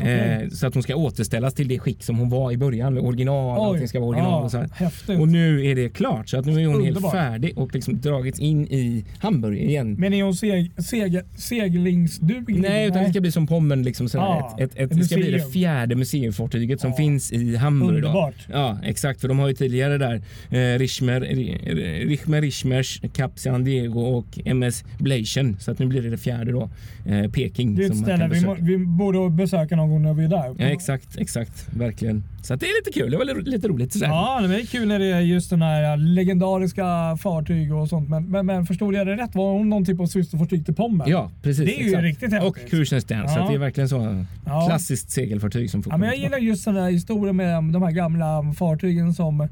Okej. 0.00 0.42
Eh, 0.42 0.48
så 0.48 0.66
att 0.66 0.74
hon 0.74 0.82
ska 0.82 0.96
återställas 0.96 1.54
till 1.54 1.68
det 1.68 1.78
skick 1.78 2.02
som 2.02 2.18
hon 2.18 2.28
var 2.30 2.52
i 2.52 2.56
början 2.56 2.94
med 2.94 3.02
original. 3.02 3.60
Allting 3.66 3.88
ska 3.88 4.00
vara 4.00 4.08
original. 4.08 4.44
och 4.44 4.50
så 4.50 4.58
här. 4.58 5.20
Och 5.20 5.28
nu 5.28 5.66
är 5.66 5.74
det 5.74 5.88
klart 5.88 6.28
så 6.28 6.38
att 6.38 6.46
nu 6.46 6.62
är 6.62 6.66
hon 6.66 6.74
Underbart. 6.76 7.02
helt 7.02 7.12
färdig 7.14 7.58
och 7.58 7.74
liksom 7.74 8.00
dragits 8.00 8.40
in 8.40 8.66
i 8.66 9.04
Hamburg 9.20 9.58
igen. 9.58 9.94
Men 9.98 10.12
är 10.12 10.22
hon 10.22 10.34
seg, 10.34 10.72
seg, 10.82 11.20
seglingsduglig? 11.36 12.60
Nej, 12.60 12.86
utan 12.88 13.02
det 13.04 13.10
ska 13.10 13.20
bli 13.20 13.32
som 13.32 13.46
Pommern. 13.46 13.82
Liksom 13.82 14.08
sådär. 14.08 14.24
Ah, 14.24 14.56
ett, 14.58 14.64
ett, 14.72 14.76
ett, 14.80 14.92
ett 14.92 14.98
det 14.98 15.04
ska 15.04 15.16
bli 15.16 15.30
det 15.30 15.52
fjärde 15.52 15.94
museifartyget 15.94 16.80
som 16.80 16.90
Ja. 16.90 16.96
finns 16.96 17.32
i 17.32 17.56
Hamburg. 17.56 17.88
Då. 17.90 17.94
Underbart. 17.96 18.34
Ja, 18.52 18.78
exakt. 18.84 19.20
För 19.20 19.28
de 19.28 19.38
har 19.38 19.48
ju 19.48 19.54
tidigare 19.54 19.98
där 19.98 20.14
eh, 20.50 20.78
Richmer, 20.78 21.20
Ri- 21.20 22.06
Richmer 22.08 22.40
Richmers, 22.40 23.00
Cap 23.12 23.38
San 23.38 23.64
Diego 23.64 24.00
och 24.00 24.38
MS 24.44 24.84
Blation. 24.98 25.56
Så 25.60 25.70
att 25.70 25.78
nu 25.78 25.86
blir 25.86 26.02
det 26.02 26.10
det 26.10 26.18
fjärde 26.18 26.52
då. 26.52 26.70
Eh, 27.06 27.30
Peking. 27.30 27.74
Det 27.74 27.84
är 27.84 27.90
ett 27.90 27.96
ställe 27.96 28.28
vi, 28.32 28.40
må, 28.40 28.56
vi 28.60 28.78
borde 28.78 29.30
besöka 29.30 29.76
någon 29.76 29.87
gång 29.90 30.02
när 30.02 30.14
vi 30.14 30.24
är 30.24 30.28
där. 30.28 30.54
Ja, 30.58 30.64
exakt, 30.66 31.16
exakt. 31.18 31.68
Verkligen. 31.76 32.22
Så 32.42 32.54
det 32.56 32.66
är 32.66 32.84
lite 32.84 33.00
kul. 33.00 33.10
Det 33.10 33.16
var 33.16 33.24
li- 33.24 33.50
lite 33.50 33.68
roligt. 33.68 33.92
Sådär. 33.92 34.06
Ja, 34.06 34.40
det 34.40 34.60
är 34.60 34.66
kul 34.66 34.88
när 34.88 34.98
det 34.98 35.06
är 35.06 35.20
just 35.20 35.50
den 35.50 35.62
här 35.62 35.96
legendariska 35.96 37.16
fartyg 37.22 37.74
och 37.74 37.88
sånt. 37.88 38.08
Men, 38.08 38.30
men, 38.30 38.46
men 38.46 38.66
förstod 38.66 38.94
jag 38.94 39.06
det 39.06 39.16
rätt? 39.16 39.34
Var 39.34 39.52
hon 39.52 39.68
någon 39.68 39.84
typ 39.84 40.00
av 40.00 40.06
systerfartyg 40.06 40.64
till 40.64 40.74
Pommern? 40.74 41.10
Ja, 41.10 41.30
precis. 41.42 41.64
Det 41.66 41.74
är 41.74 41.82
ju 41.82 41.86
exakt. 41.88 42.02
riktigt 42.04 42.32
häftigt. 42.32 42.48
Och 42.64 42.70
Cruisenstern. 42.70 43.28
Så 43.28 43.34
Ja. 43.38 43.42
att 43.42 43.48
det 43.48 43.54
är 43.54 43.58
verkligen 43.58 43.88
så. 43.88 44.24
Ja. 44.46 44.66
Klassiskt 44.68 45.10
segelfartyg 45.10 45.70
som 45.70 45.82
får 45.82 45.92
Ja, 45.92 45.96
men 45.96 46.08
jag 46.08 46.18
gillar 46.18 46.38
just 46.38 46.64
den 46.64 46.74
där 46.74 46.90
historien 46.90 47.36
med 47.36 47.64
de 47.64 47.82
här 47.82 47.90
gamla 47.90 48.52
fartygen 48.58 49.14
som 49.14 49.48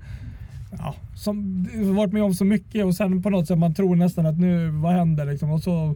Ja, 0.70 0.94
som 1.14 1.68
varit 1.96 2.12
med 2.12 2.22
om 2.22 2.34
så 2.34 2.44
mycket 2.44 2.84
och 2.84 2.94
sen 2.94 3.22
på 3.22 3.30
något 3.30 3.46
sätt 3.48 3.58
man 3.58 3.74
tror 3.74 3.96
nästan 3.96 4.26
att 4.26 4.38
nu, 4.38 4.68
vad 4.68 4.92
händer 4.92 5.26
liksom? 5.26 5.50
Och 5.50 5.62
så 5.62 5.94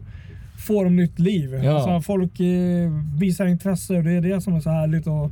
får 0.67 0.83
de 0.83 0.95
nytt 0.95 1.19
liv. 1.19 1.53
Ja. 1.63 1.71
Alltså, 1.75 2.01
folk 2.01 2.39
eh, 2.39 2.89
visar 3.19 3.45
intresse 3.45 3.97
och 3.97 4.03
det 4.03 4.11
är 4.11 4.21
det 4.21 4.41
som 4.41 4.55
är 4.55 4.59
så 4.59 4.69
härligt. 4.69 5.07
Och 5.07 5.31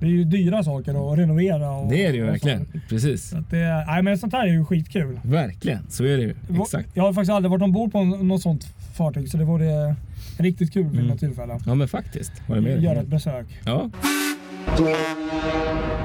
det 0.00 0.06
är 0.06 0.10
ju 0.10 0.24
dyra 0.24 0.64
saker 0.64 1.12
att 1.12 1.18
renovera. 1.18 1.70
Och, 1.70 1.90
Det 1.90 2.06
är 2.06 2.12
det 2.12 2.18
ju 2.18 2.22
och 2.22 2.26
så. 2.28 2.32
verkligen. 2.32 2.82
Precis. 2.88 3.28
Så 3.30 3.38
att 3.38 3.50
det, 3.50 3.84
nej, 3.86 4.02
men 4.02 4.18
sånt 4.18 4.32
här 4.32 4.46
är 4.46 4.52
ju 4.52 4.64
skitkul. 4.64 5.20
Verkligen, 5.24 5.86
så 5.88 6.04
är 6.04 6.16
det 6.16 6.22
ju. 6.22 6.34
Exakt. 6.62 6.88
Jag 6.94 7.02
har 7.02 7.12
faktiskt 7.12 7.32
aldrig 7.32 7.50
varit 7.50 7.62
ombord 7.62 7.92
på 7.92 8.04
något 8.04 8.42
sånt 8.42 8.64
fartyg 8.96 9.28
så 9.28 9.36
det 9.36 9.44
vore 9.44 9.96
riktigt 10.38 10.72
kul 10.72 10.82
vid 10.84 10.94
Mm. 10.94 11.06
något 11.06 11.20
tillfälle. 11.20 11.58
Ja 11.66 11.74
men 11.74 11.88
faktiskt. 11.88 12.32
Håller 12.46 12.60
med. 12.60 12.82
Göra 12.82 13.00
ett 13.00 13.06
besök. 13.08 13.46
Ja. 13.64 13.90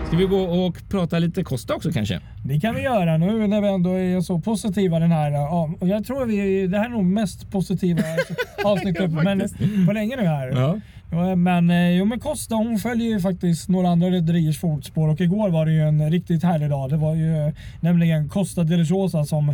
Ska 0.07 0.17
vi 0.17 0.25
gå 0.25 0.37
och 0.37 0.89
prata 0.89 1.19
lite 1.19 1.43
Costa 1.43 1.75
också 1.75 1.91
kanske? 1.91 2.19
Det 2.45 2.59
kan 2.59 2.75
vi 2.75 2.81
göra 2.81 3.17
nu 3.17 3.47
när 3.47 3.61
vi 3.61 3.67
ändå 3.67 3.89
är 3.89 4.21
så 4.21 4.39
positiva 4.39 4.99
den 4.99 5.11
här. 5.11 5.31
Ja, 5.31 5.69
och 5.79 5.87
jag 5.87 6.05
tror 6.05 6.25
vi, 6.25 6.67
det 6.67 6.77
här 6.77 6.85
är 6.85 6.89
nog 6.89 7.05
mest 7.05 7.51
positiva 7.51 8.01
avsnittet 8.65 9.11
Ja, 9.15 9.23
men, 9.23 9.49
på 9.87 9.93
länge 9.93 10.15
nu 10.15 10.25
här. 10.25 10.47
Ja. 10.47 10.79
Men, 11.35 11.69
eh, 11.69 11.91
jo, 11.91 12.05
men 12.05 12.19
Costa 12.19 12.55
hon 12.55 12.79
följer 12.79 13.07
ju 13.07 13.19
faktiskt 13.19 13.69
några 13.69 13.89
andra 13.89 14.09
rederiers 14.09 14.59
fotspår 14.59 15.07
och 15.07 15.21
igår 15.21 15.49
var 15.49 15.65
det 15.65 15.71
ju 15.71 15.81
en 15.81 16.11
riktigt 16.11 16.43
härlig 16.43 16.69
dag. 16.69 16.89
Det 16.89 16.97
var 16.97 17.15
ju 17.15 17.37
eh, 17.37 17.53
nämligen 17.79 18.29
Costa 18.29 18.63
del 18.63 18.85
Rosa 18.85 19.25
som 19.25 19.53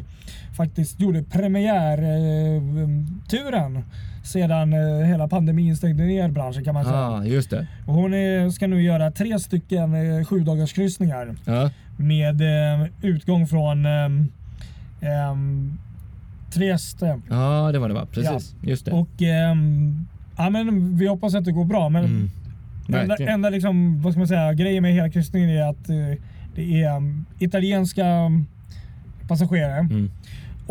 faktiskt 0.58 1.00
gjorde 1.00 1.24
premiärturen 1.24 3.84
sedan 4.24 4.74
eh, 4.74 5.06
hela 5.08 5.28
pandemin 5.28 5.76
stängde 5.78 6.04
ner 6.04 6.28
branschen 6.30 6.64
kan 6.64 6.74
man 6.74 6.84
säga. 6.86 6.96
Ah, 6.98 7.24
just 7.24 7.50
det. 7.50 7.68
Och 7.86 7.94
hon 7.94 8.14
är, 8.14 8.50
ska 8.50 8.68
nu 8.68 8.82
göra 8.84 9.12
tre 9.12 9.40
stycken 9.40 9.94
eh, 10.20 10.26
sju 10.26 10.40
dagars 10.40 10.74
kryssningar 10.74 11.36
Ja. 11.46 11.70
med 11.98 12.42
eh, 12.42 12.88
utgång 13.02 13.48
från 13.48 13.86
eh, 13.86 14.10
ehm, 15.02 15.78
Trieste. 16.54 17.20
ja, 17.30 17.72
det 17.72 17.80
var 17.80 17.88
det 17.88 17.94
va? 17.94 18.08
Precis. 18.12 18.56
Just 18.64 18.86
det. 18.86 18.92
Och 18.92 19.22
ehm, 19.22 20.08
ja, 20.38 20.50
men 20.50 20.98
vi 20.98 21.08
hoppas 21.08 21.36
att 21.36 21.46
det 21.46 21.52
går 21.52 21.66
bra. 21.66 21.90
Men 21.90 22.30
Mm. 22.88 23.02
enda, 23.02 23.16
enda 23.16 23.50
liksom, 23.50 24.02
vad 24.02 24.14
ska 24.14 24.20
man 24.20 24.28
säga, 24.28 24.54
grejen 24.54 24.84
med 24.84 24.94
hela 24.94 25.10
kryssningen 25.10 25.50
är 25.50 25.70
att 25.70 25.90
eh, 25.90 25.96
det 26.56 26.84
är 26.84 27.02
italienska 27.40 28.06
passagerare 29.28 29.80
Mm. 29.80 30.12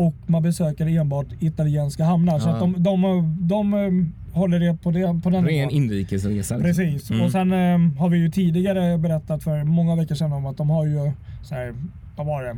Och 0.07 0.13
man 0.25 0.43
besöker 0.43 0.87
enbart 0.99 1.27
italienska 1.39 2.03
hamnar. 2.05 2.39
Så 2.39 2.49
Ja. 2.49 2.53
att 2.53 2.59
de, 2.59 2.73
de, 2.83 3.01
de, 3.01 3.37
de 3.47 4.13
håller 4.33 4.59
det 4.59 4.77
på, 4.83 4.91
det, 4.91 5.19
på 5.23 5.29
den 5.29 5.45
Ren 5.47 5.69
inrikesresa. 5.69 6.59
Precis. 6.59 7.09
Mm. 7.11 7.25
Och 7.25 7.31
sen 7.31 7.51
eh, 7.53 7.99
har 7.99 8.09
vi 8.09 8.17
ju 8.17 8.29
tidigare 8.29 8.97
berättat 8.97 9.43
för 9.43 9.63
många 9.63 9.95
veckor 9.95 10.15
sedan 10.15 10.33
om 10.33 10.45
att 10.45 10.57
de 10.57 10.69
har 10.69 10.85
ju 10.85 11.11
så 11.43 11.55
här, 11.55 11.73
vad 12.15 12.27
var 12.27 12.43
det? 12.43 12.57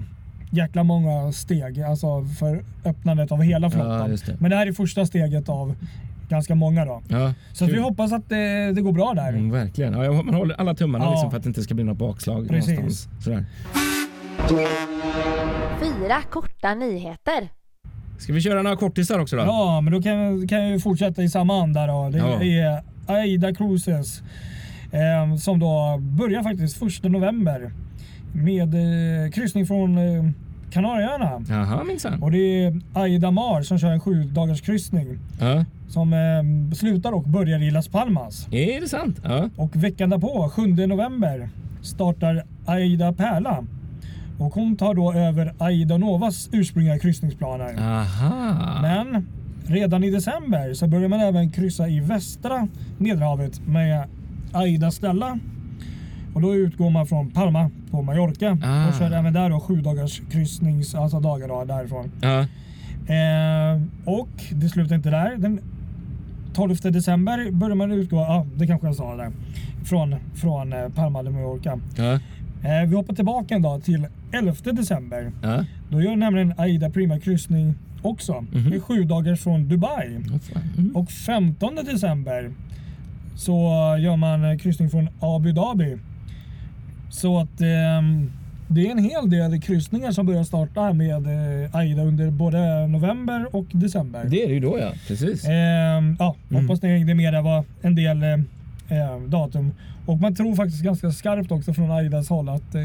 Jäkla 0.52 0.84
många 0.84 1.32
steg 1.32 1.82
alltså 1.82 2.26
för 2.40 2.64
öppnandet 2.86 3.32
av 3.32 3.42
hela 3.42 3.70
flottan. 3.70 4.12
Ja, 4.12 4.18
det. 4.26 4.40
Men 4.40 4.52
det 4.52 4.58
här 4.58 4.68
är 4.68 4.72
första 4.72 5.06
steget 5.06 5.50
av 5.50 5.76
ganska 6.30 6.56
många 6.56 6.86
då. 6.86 7.02
Ja, 7.08 7.34
Så 7.54 7.66
vi 7.66 7.80
hoppas 7.80 8.12
att 8.14 8.30
det, 8.30 8.72
det 8.72 8.82
går 8.82 8.92
bra 8.92 9.14
där. 9.16 9.30
Mm, 9.30 9.52
verkligen. 9.52 9.94
Ja, 9.94 10.12
man 10.12 10.34
håller 10.36 10.56
alla 10.56 10.74
tummarna 10.76 11.12
liksom 11.12 11.30
för 11.32 11.38
att 11.38 11.44
det 11.44 11.48
inte 11.48 11.62
ska 11.62 11.74
bli 11.74 11.84
något 11.84 11.98
bakslag 11.98 12.48
Precis. 12.50 12.76
någonstans. 12.76 13.24
Sådär. 13.24 13.46
Fyra 15.84 16.22
korta 16.30 16.74
nyheter. 16.74 17.50
Ska 18.18 18.34
vi 18.34 18.42
köra 18.42 18.62
några 18.62 18.76
kortisar 18.76 19.20
också 19.20 19.36
då? 19.36 19.42
Ja, 19.42 19.82
men 19.82 19.94
då 19.94 20.02
kan, 20.02 20.48
kan 20.48 20.62
jag 20.62 20.72
ju 20.72 20.80
fortsätta 20.80 21.24
i 21.24 21.30
samma 21.30 21.62
anda 21.64 21.88
då. 21.88 22.10
Det 22.10 22.18
Ja. 22.18 22.44
är 22.44 22.82
Aida 23.08 23.54
Cruises 23.56 24.22
eh, 24.92 25.36
som 25.40 25.60
då 25.60 25.98
börjar 26.02 26.44
faktiskt 26.44 26.82
1 27.06 27.12
november 27.12 27.72
med 28.34 28.74
eh, 29.26 29.32
kryssning 29.32 29.66
från 29.68 29.98
eh, 29.98 30.24
Kanarieöarna. 30.72 31.42
Jaha 31.50 31.84
minsann. 31.84 32.24
Och 32.24 32.32
det 32.32 32.38
är 32.66 32.82
Aida 32.94 33.32
Mar 33.32 33.62
som 33.62 33.80
kör 33.80 33.92
en 33.92 34.00
sju 34.02 34.24
dagars 34.24 34.62
kryssning 34.62 35.20
Ja. 35.40 35.66
som 35.90 36.14
eh, 36.14 36.76
slutar 36.76 37.12
och 37.12 37.24
börjar 37.24 37.64
i 37.64 37.72
Las 37.72 37.88
Palmas. 37.88 38.48
Är 38.52 38.82
det 38.82 38.88
sant? 38.88 39.20
Ja. 39.24 39.50
Och 39.56 39.76
veckan 39.76 40.10
därpå, 40.10 40.50
7 40.50 40.68
november, 40.68 41.50
startar 41.82 42.44
Aida 42.66 43.14
Pärla. 43.14 43.64
Och 44.44 44.54
hon 44.54 44.76
tar 44.76 44.94
då 44.94 45.14
över 45.14 45.54
Aida 45.58 45.98
Novas 45.98 46.50
ursprungliga 46.52 47.00
kryssningsplaner. 47.00 47.76
Aha. 47.80 48.80
Men 48.82 49.28
redan 49.66 50.04
i 50.04 50.10
december 50.10 50.74
så 50.74 50.88
börjar 50.88 51.10
man 51.10 51.20
även 51.20 51.50
kryssa 51.52 51.88
i 51.88 52.00
västra 52.00 52.68
Medelhavet 52.98 53.68
med 53.68 54.04
Aida 54.52 54.92
Stella. 54.92 55.40
Och 56.34 56.42
då 56.42 56.56
utgår 56.56 56.90
man 56.90 57.08
från 57.08 57.32
Palma 57.32 57.70
på 57.92 58.02
Mallorca 58.02 58.58
Ah. 58.64 58.88
och 58.88 58.94
kör 58.94 59.12
även 59.12 59.34
där 59.34 59.50
då 59.50 59.60
sju 59.60 59.82
dagars 59.82 60.22
kryssnings, 60.32 60.96
alltså 60.96 61.20
dagar 61.20 61.48
då, 61.48 61.64
därifrån. 61.66 62.12
Ja. 62.22 62.40
Eh, 63.14 63.82
och 64.06 64.30
det 64.52 64.70
slutar 64.70 64.96
inte 64.96 65.10
där. 65.10 65.36
Den 65.38 65.60
12 66.54 66.76
december 66.84 67.52
börjar 67.52 67.76
man 67.76 67.92
utgå, 67.92 68.18
ja 68.18 68.46
det 68.56 68.68
kanske 68.68 68.88
jag 68.88 68.96
sa 68.96 69.16
där, 69.16 69.32
från, 69.86 70.16
från 70.36 70.74
eh, 70.74 70.90
Palma 70.90 71.24
de 71.24 71.34
Mallorca. 71.34 71.80
Eh, 72.64 72.90
vi 72.90 72.96
hoppar 72.96 73.16
tillbaka 73.16 73.56
en 73.56 73.62
dag 73.62 73.84
till 73.84 74.08
11 74.32 74.56
december. 74.72 75.32
Ja. 75.44 75.66
Då 75.90 76.02
gör 76.02 76.16
nämligen 76.16 76.54
Aida 76.58 76.90
Prima 76.90 77.20
kryssning 77.20 77.76
också. 78.02 78.42
Mhm. 78.52 78.70
Det 78.70 78.76
är 78.76 78.80
sju 78.80 79.04
dagar 79.04 79.36
från 79.36 79.68
Dubai. 79.70 80.08
Mm. 80.78 80.96
Och 80.96 81.12
15 81.12 81.76
december 81.76 82.52
så 83.36 83.54
gör 84.00 84.16
man 84.16 84.44
eh, 84.52 84.58
kryssning 84.58 84.90
från 84.90 85.10
Abu 85.20 85.52
Dhabi. 85.52 85.98
Så 87.10 87.40
att 87.40 87.62
ehm, 87.62 88.32
det 88.68 88.88
är 88.88 88.92
en 88.92 89.04
hel 89.04 89.30
del 89.30 89.62
kryssningar 89.62 90.12
som 90.12 90.26
börjar 90.26 90.44
starta 90.44 90.94
med 90.94 91.26
eh, 91.64 91.76
Aida 91.76 92.02
under 92.04 92.32
både 92.32 92.88
november 92.88 93.56
och 93.56 93.66
december. 93.72 94.26
Det 94.26 94.44
är 94.44 94.48
det 94.48 94.54
ju 94.54 94.60
då 94.60 94.78
ja. 94.80 94.92
Precis. 95.08 95.46
Ehm, 95.46 96.16
ja, 96.20 96.36
Mm. 96.52 96.64
hoppas 96.68 96.82
ni 96.82 96.90
hängde 96.90 97.14
med. 97.16 97.34
Det 97.34 97.42
var 97.42 97.64
en 97.82 97.96
del 97.96 98.18
eh, 98.90 99.20
datum. 99.28 99.74
Och 100.06 100.20
man 100.20 100.36
tror 100.36 100.56
faktiskt 100.56 100.84
ganska 100.84 101.12
skarpt 101.12 101.52
också 101.52 101.74
från 101.74 101.92
Aidas 101.92 102.30
håll 102.30 102.50
att 102.50 102.76
eh, 102.76 102.82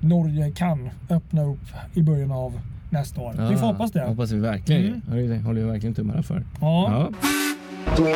Norge 0.00 0.50
kan 0.50 0.90
öppna 1.10 1.42
upp 1.44 1.64
i 1.94 2.02
början 2.02 2.32
av 2.32 2.60
nästa 2.90 3.20
år. 3.20 3.48
Vi 3.50 3.56
får 3.56 3.66
hoppas 3.66 3.92
det. 3.92 4.00
hoppas 4.00 4.30
vi 4.30 4.38
verkligen. 4.38 5.02
Mm. 5.10 5.28
Det 5.28 5.38
håller 5.38 5.60
vi 5.60 5.66
verkligen 5.66 5.94
tummarna 5.94 6.22
för. 6.22 6.44
Ja. 6.60 7.10
Ja. 7.10 8.12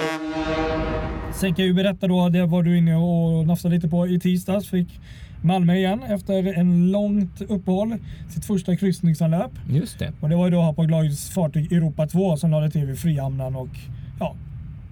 Sen 1.33 1.55
kan 1.55 1.65
jag 1.65 1.69
ju 1.69 1.75
berätta 1.75 2.09
då, 2.09 2.29
det 2.29 2.47
var 2.47 2.63
du 2.63 2.79
inne 2.79 2.97
och 2.97 3.47
nafsade 3.47 3.75
lite 3.75 3.89
på 3.89 4.07
i 4.07 4.21
tisdags. 4.21 4.69
Fick 4.69 5.01
Malmö 5.43 5.75
igen 5.75 6.03
efter 6.03 6.59
en 6.59 6.91
långt 6.91 7.41
uppehåll. 7.41 7.97
Sitt 8.29 8.45
första 8.45 8.77
kryssningsanlöp. 8.77 9.51
Just 9.71 9.99
det. 9.99 10.13
Och 10.21 10.29
det 10.29 10.37
var 10.37 10.45
ju 10.45 10.51
då 10.51 10.61
Hapag 10.61 10.91
Lloyds 10.91 11.31
fartyg 11.31 11.73
Europa 11.73 12.07
2 12.07 12.37
som 12.37 12.51
lade 12.51 12.71
till 12.71 12.87
vid 12.87 12.99
Frihamnen 12.99 13.57
och 13.57 13.69
ja, 13.69 13.83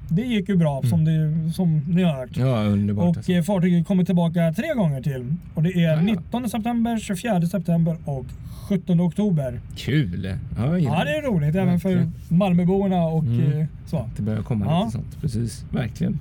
det 0.09 0.23
gick 0.23 0.49
ju 0.49 0.57
bra 0.57 0.83
som, 0.83 1.05
det, 1.05 1.53
som 1.53 1.79
ni 1.89 2.03
har 2.03 2.13
hört. 2.13 2.37
Ja, 2.37 2.63
underbart. 2.65 3.09
Och 3.11 3.17
alltså. 3.17 3.33
eh, 3.33 3.43
fartyget 3.43 3.87
kommer 3.87 4.05
tillbaka 4.05 4.53
tre 4.57 4.75
gånger 4.75 5.03
till. 5.03 5.35
Och 5.55 5.63
det 5.63 5.73
är 5.73 5.81
Ja, 5.81 5.93
ja. 5.95 6.01
19 6.03 6.49
september, 6.51 6.99
24 6.99 7.41
september 7.47 7.97
och 8.05 8.27
17 8.69 9.01
oktober. 9.01 9.61
Kul! 9.77 10.37
Ja, 10.59 10.79
Ja, 10.79 11.05
det 11.05 11.11
är 11.17 11.23
roligt 11.23 11.55
även 11.55 11.81
för 11.81 11.89
Verkligen. 11.89 12.13
Malmöborna 12.29 13.03
och 13.03 13.25
Mm. 13.25 13.61
eh, 13.61 13.67
så. 13.87 14.11
Det 14.17 14.23
börjar 14.23 14.43
komma 14.43 14.65
Ja. 14.67 14.79
lite 14.85 14.93
sånt. 14.93 15.21
Precis, 15.21 15.65
verkligen. 15.71 16.19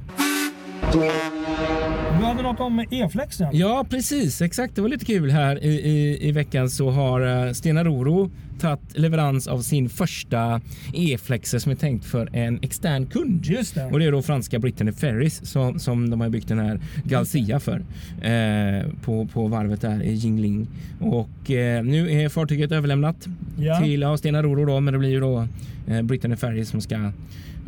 Du 2.20 2.25
hade 2.25 2.41
något 2.44 2.60
om 2.60 2.79
E-flexen? 2.91 3.50
Ja, 3.53 3.86
precis. 3.89 4.41
Exakt. 4.41 4.75
Det 4.75 4.82
var 4.82 4.89
lite 4.89 5.06
kul 5.06 5.32
här 5.32 5.63
i, 5.63 5.67
i, 5.70 6.27
i 6.27 6.32
veckan 6.32 6.70
så 6.70 6.89
har 6.91 7.46
eh, 7.48 7.53
Stena 7.53 7.84
Roro 7.84 8.29
tagit 8.59 8.97
leverans 8.97 9.47
av 9.47 9.61
sin 9.61 9.89
första 9.89 10.61
E-flexer 10.93 11.59
som 11.59 11.71
är 11.71 11.75
tänkt 11.75 12.05
för 12.05 12.29
en 12.35 12.59
extern 12.61 13.05
kund. 13.05 13.45
Just 13.45 13.75
det. 13.75 13.85
Och 13.85 13.99
det 13.99 14.05
är 14.05 14.11
då 14.11 14.21
franska 14.21 14.59
Brittany 14.59 14.91
Ferries 14.91 15.45
som, 15.51 15.79
som 15.79 16.09
de 16.09 16.21
har 16.21 16.29
byggt 16.29 16.47
den 16.47 16.59
här 16.59 16.79
Galcia 17.03 17.59
för 17.59 17.83
eh, 18.21 18.91
på, 19.03 19.25
på 19.33 19.47
varvet 19.47 19.81
där 19.81 20.03
i 20.03 20.13
Jingling. 20.13 20.67
Och 20.99 21.51
eh, 21.51 21.83
nu 21.83 22.11
är 22.11 22.29
fartyget 22.29 22.71
överlämnat 22.71 23.27
Ja. 23.59 23.79
till 23.81 24.01
ja, 24.01 24.17
Stena 24.17 24.43
Roro 24.43 24.65
då, 24.65 24.79
men 24.79 24.93
det 24.93 24.99
blir 24.99 25.09
ju 25.09 25.19
då 25.19 25.47
eh, 25.87 26.01
Brittany 26.01 26.35
Ferries 26.35 26.69
som 26.69 26.81
ska 26.81 27.11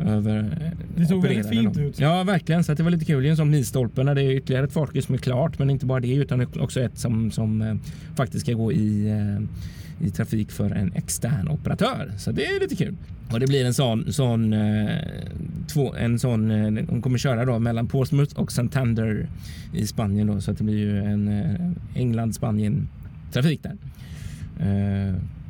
över 0.06 0.38
eh, 0.38 0.78
Det 0.96 1.06
såg 1.06 1.22
väldigt 1.22 1.48
fint 1.48 1.78
ut. 1.78 2.00
Ja, 2.00 2.22
verkligen. 2.22 2.64
Så 2.64 2.74
det 2.74 2.82
var 2.82 2.90
lite 2.90 3.04
kul. 3.04 3.22
Det 3.22 3.28
är 3.28 3.30
en 3.30 3.36
sån 3.36 3.50
milstolpe 3.50 4.02
när 4.02 4.14
det 4.14 4.22
är 4.22 4.30
ytterligare 4.30 4.64
ett 4.66 4.72
fartyg 4.72 5.04
som 5.04 5.14
är 5.14 5.18
klart, 5.18 5.58
men 5.58 5.70
inte 5.70 5.86
bara 5.86 6.00
det 6.00 6.12
utan 6.12 6.46
också 6.60 6.80
ett 6.80 6.98
som, 6.98 7.30
som 7.30 7.62
eh, 7.62 7.74
faktiskt 8.16 8.44
ska 8.46 8.52
gå 8.54 8.72
i 8.72 9.08
eh, 9.08 9.46
i 10.00 10.10
trafik 10.10 10.50
för 10.50 10.70
en 10.70 10.92
extern 10.92 11.48
operatör. 11.48 12.12
Så 12.18 12.32
det 12.32 12.46
är 12.46 12.60
lite 12.60 12.76
kul. 12.76 12.96
Och 13.32 13.40
det 13.40 13.46
blir 13.46 13.64
en 13.64 13.74
sån, 13.74 14.12
sån, 14.12 14.52
eh, 14.52 14.98
två, 15.68 15.94
en 15.94 16.18
sån, 16.18 16.50
eh, 16.50 16.84
de 16.84 17.02
kommer 17.02 17.18
köra 17.18 17.44
då 17.44 17.58
mellan 17.58 17.86
Portsmouth 17.86 18.40
och 18.40 18.52
Santander 18.52 19.28
i 19.74 19.86
Spanien 19.86 20.26
då, 20.26 20.40
så 20.40 20.50
att 20.50 20.58
det 20.58 20.64
blir 20.64 20.78
ju 20.78 20.98
en 20.98 21.28
eh, 21.28 22.00
England-Spanien 22.00 22.88
trafik 23.32 23.60
där. 23.62 23.76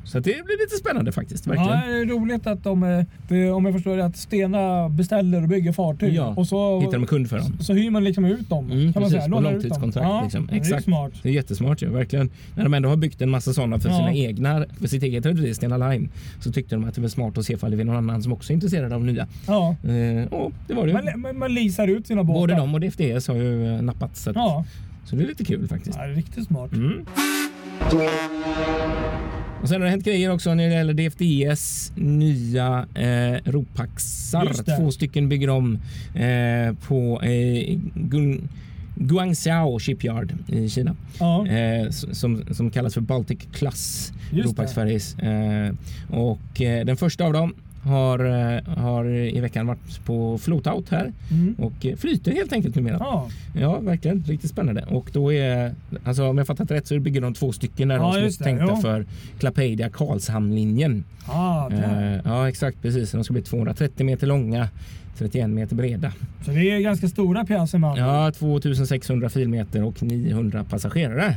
Så 0.05 0.19
det 0.19 0.23
blir 0.23 0.65
lite 0.65 0.77
spännande 0.77 1.13
faktiskt, 1.13 1.47
verkligen. 1.47 1.71
Ja, 1.71 1.87
det 1.87 1.93
är 2.01 2.07
roligt 2.07 2.47
att 2.47 2.65
de, 2.65 2.83
eh, 2.83 3.05
det, 3.29 3.51
om 3.51 3.65
jag 3.65 3.75
förstår 3.75 3.97
det, 3.97 4.05
att 4.05 4.17
Stena 4.17 4.89
beställer 4.89 5.43
och 5.43 5.49
bygger 5.49 5.73
fartyg. 5.73 6.15
Ja, 6.15 6.35
och 6.37 6.47
så, 6.47 6.81
Hittar 6.81 6.93
de 6.99 7.07
kund 7.07 7.29
för 7.31 7.39
dem. 7.39 7.57
så 7.61 7.73
hyr 7.73 7.91
man 7.91 8.05
liksom 8.05 8.25
ut 8.25 8.49
dem. 8.49 8.65
Mm, 8.71 8.93
kan 8.93 9.03
man 9.03 9.11
precis, 9.11 9.11
säga. 9.13 9.25
ut 9.25 9.31
dem. 9.31 9.43
långtidskontrakt, 9.45 10.07
Ja, 10.09 10.21
liksom. 10.23 10.47
Det 10.47 10.53
är 10.53 10.57
Exakt. 10.57 10.85
smart. 10.85 11.13
Det 11.23 11.29
är 11.29 11.33
jättesmart 11.33 11.83
ju, 11.83 11.89
verkligen. 11.89 12.31
När 12.55 12.63
de 12.65 12.75
ändå 12.75 12.89
har 12.89 12.97
byggt 12.97 13.23
en 13.23 13.31
massa 13.31 13.53
sådana 13.53 13.79
för 13.79 13.89
Ja. 13.89 13.97
sina 13.97 14.13
egna, 14.13 14.65
för 14.81 14.87
sitt 14.89 15.03
eget 15.03 15.27
rederi 15.27 15.55
Stena 15.55 15.77
Line, 15.91 16.09
så 16.41 16.53
tyckte 16.53 16.75
de 16.75 16.85
att 16.85 16.95
det 16.95 17.01
var 17.01 17.09
smart 17.09 17.39
att 17.39 17.45
se 17.45 17.53
ifall 17.53 17.71
det 17.71 17.81
är 17.83 17.85
någon 17.85 17.97
annan 17.97 18.23
som 18.23 18.33
också 18.33 18.53
är 18.53 18.55
intresserad 18.55 18.93
av 18.93 19.05
nya. 19.05 19.27
Ja. 19.47 19.77
Eh, 19.85 20.33
och 20.33 20.53
det 20.67 20.75
var 20.75 20.87
det. 20.87 20.93
Man, 20.93 21.21
man, 21.21 21.39
man 21.39 21.55
leasar 21.55 21.89
ut 21.89 22.07
sina 22.07 22.25
båtar. 22.25 22.41
Både 22.41 22.55
de 22.55 22.75
och 22.75 22.81
DFDS 22.81 23.29
har 23.29 23.35
ju 23.35 23.67
eh, 23.77 23.83
nappat. 23.83 24.17
Så, 24.17 24.31
att, 24.31 24.37
Ja, 24.37 24.65
så 25.05 25.17
det 25.17 25.23
är 25.23 25.27
lite 25.27 25.45
kul 25.45 25.69
faktiskt. 25.69 25.97
ja 25.99 26.07
det 26.07 26.13
är 26.13 26.15
riktigt 26.17 26.47
smart. 26.47 26.73
Mm. 26.73 27.07
Och 29.63 29.69
sen 29.69 29.81
har 29.81 29.85
det 29.85 29.91
hänt 29.91 30.05
grejer 30.05 30.31
också 30.31 30.55
när 30.55 30.69
det 30.69 30.75
gäller 30.75 30.95
DFDS 30.95 31.93
nya 31.97 32.87
eh, 32.95 33.51
ropaxar. 33.51 34.77
Två 34.77 34.91
stycken 34.91 35.29
bygger 35.29 35.47
de 35.47 35.75
eh, 36.15 36.75
på 36.89 37.23
eh, 37.23 37.79
Gun- 37.95 38.49
Guangzhou 38.97 39.79
Shipyard 39.79 40.35
i 40.49 40.69
Kina. 40.69 40.97
Ja. 41.21 41.47
Eh, 41.47 41.91
som, 41.91 42.45
som 42.51 42.71
kallas 42.71 42.95
för 42.95 43.01
Baltic 43.01 43.39
Class 43.53 44.13
Ropax. 44.33 44.73
Ferries. 44.75 45.19
Eh, 45.19 45.73
och 46.11 46.61
eh, 46.61 46.85
den 46.85 46.97
första 46.97 47.25
av 47.25 47.33
dem 47.33 47.55
har, 47.83 48.25
eh, 48.57 48.75
har 48.77 49.05
i 49.09 49.41
veckan 49.41 49.67
varit 49.67 50.05
på 50.05 50.39
floatout 50.39 50.91
här 50.91 51.13
Mm. 51.31 51.55
och 51.59 51.87
flyter 51.99 52.33
helt 52.33 52.53
enkelt 52.53 52.75
numera. 52.77 52.97
Ja. 53.01 53.29
Ja, 53.55 53.79
verkligen. 53.81 54.25
Riktigt 54.27 54.51
spännande. 54.51 54.85
Och 54.91 55.11
då 55.13 55.33
är, 55.33 55.75
alltså 56.05 56.29
om 56.29 56.39
jag 56.39 56.47
fattat 56.47 56.71
rätt 56.71 56.87
så 56.87 56.99
bygger 57.01 57.21
de 57.21 57.35
två 57.35 57.53
stycken 57.53 57.89
där 57.89 57.97
Ja, 57.97 58.03
de 58.03 58.31
som 58.31 58.43
är 58.43 58.51
tänkta 58.51 58.67
Jo. 58.77 58.77
för 58.83 59.07
Klapedia 59.39 59.89
Karlshamnlinjen. 59.91 61.05
Ah. 61.27 61.71
Eh, 61.73 62.21
ja, 62.25 62.49
exakt 62.49 62.83
precis. 62.83 63.13
De 63.13 63.25
ska 63.25 63.33
bli 63.33 63.43
230 63.43 64.07
meter 64.07 64.27
långa, 64.27 64.69
31 65.19 65.51
meter 65.51 65.77
breda. 65.77 66.13
Så 66.45 66.51
det 66.51 66.71
är 66.71 66.81
ganska 66.81 67.09
stora 67.09 67.45
pjäser 67.45 67.79
man. 67.79 67.97
Ja, 67.99 68.33
2600 68.33 69.29
filmeter 69.29 69.83
och 69.85 70.03
900 70.03 70.65
passagerare. 70.71 71.35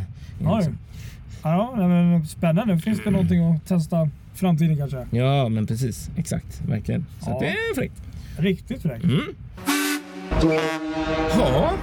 Ja, 1.44 1.74
nej, 1.78 1.88
men 1.88 2.26
spännande. 2.26 2.78
Finns 2.80 3.00
det 3.04 3.12
någonting 3.12 3.40
att 3.56 3.66
testa 3.66 4.10
framtiden 4.36 4.78
kanske? 4.78 5.08
Ja, 5.12 5.50
men 5.50 5.68
precis. 5.68 6.10
Exakt, 6.18 6.62
verkligen. 6.68 7.06
Så 7.22 7.30
Ja. 7.30 7.40
det 7.40 7.48
är 7.48 7.76
fräckt. 7.76 8.02
Riktigt 8.38 8.82
fräckt. 8.82 9.04
Mm. 9.04 9.22
Ja, 11.38 11.74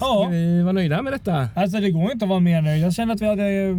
Ja. 0.00 0.28
vi 0.30 0.62
vara 0.62 0.72
nöjda 0.72 1.02
med 1.02 1.12
detta? 1.12 1.48
Alltså 1.54 1.80
det 1.80 1.90
går 1.90 2.12
inte 2.12 2.24
att 2.24 2.28
vara 2.28 2.40
mer 2.40 2.62
nöjd. 2.62 2.82
Jag 2.84 2.92
känner 2.92 3.14
att 3.14 3.20
vi 3.22 3.26
hade 3.26 3.74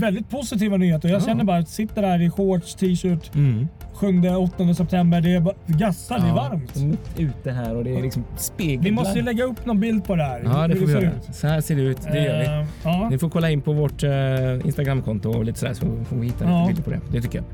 väldigt 0.00 0.30
positiva 0.30 0.76
nyheter. 0.76 1.08
Jag 1.08 1.20
Ja. 1.20 1.24
känner 1.26 1.44
bara 1.44 1.58
att 1.58 1.68
sitter 1.68 2.02
där 2.02 2.22
i 2.22 2.30
shorts, 2.30 2.74
t-shirt, 2.74 3.34
Mm. 3.34 3.68
7-8 3.94 4.74
september. 4.74 5.20
Det 5.20 5.34
är 5.34 5.40
bara 5.40 5.54
gassar, 5.66 6.18
det 6.18 6.28
är 6.28 6.34
varmt. 6.34 6.76
Mitt 6.76 7.10
ute 7.18 7.50
här 7.52 7.76
och 7.76 7.84
det 7.84 7.96
är 7.96 8.02
liksom 8.02 8.24
spegel. 8.36 8.84
Vi 8.84 8.90
måste 8.90 9.18
ju 9.18 9.24
lägga 9.24 9.44
upp 9.44 9.66
någon 9.66 9.80
bild 9.80 10.04
på 10.04 10.16
det 10.16 10.22
här. 10.22 10.40
Ja, 10.44 10.68
det 10.68 10.76
får 10.76 10.86
vi 10.86 10.92
göra. 10.92 11.02
ut. 11.02 11.34
Så 11.34 11.46
här 11.46 11.60
ser 11.60 11.76
det 11.76 11.82
ut. 11.82 11.98
Det 12.12 12.24
gör 12.24 12.38
vi. 12.38 12.44
Eh, 12.46 12.66
Ja, 12.84 13.08
Ni 13.10 13.18
får 13.18 13.28
kolla 13.30 13.50
in 13.50 13.60
på 13.62 13.72
vårt 13.72 14.02
eh, 14.02 14.10
Instagramkonto 14.64 15.30
och 15.30 15.44
lite 15.44 15.58
sådär 15.58 15.74
så 15.74 15.86
får 16.04 16.16
vi 16.16 16.26
hitta 16.26 16.44
Ja. 16.44 16.60
lite 16.68 16.82
bilder 16.82 16.82
på 16.82 16.90
det. 16.90 17.12
Det 17.16 17.22
tycker 17.22 17.38
jag. 17.38 17.44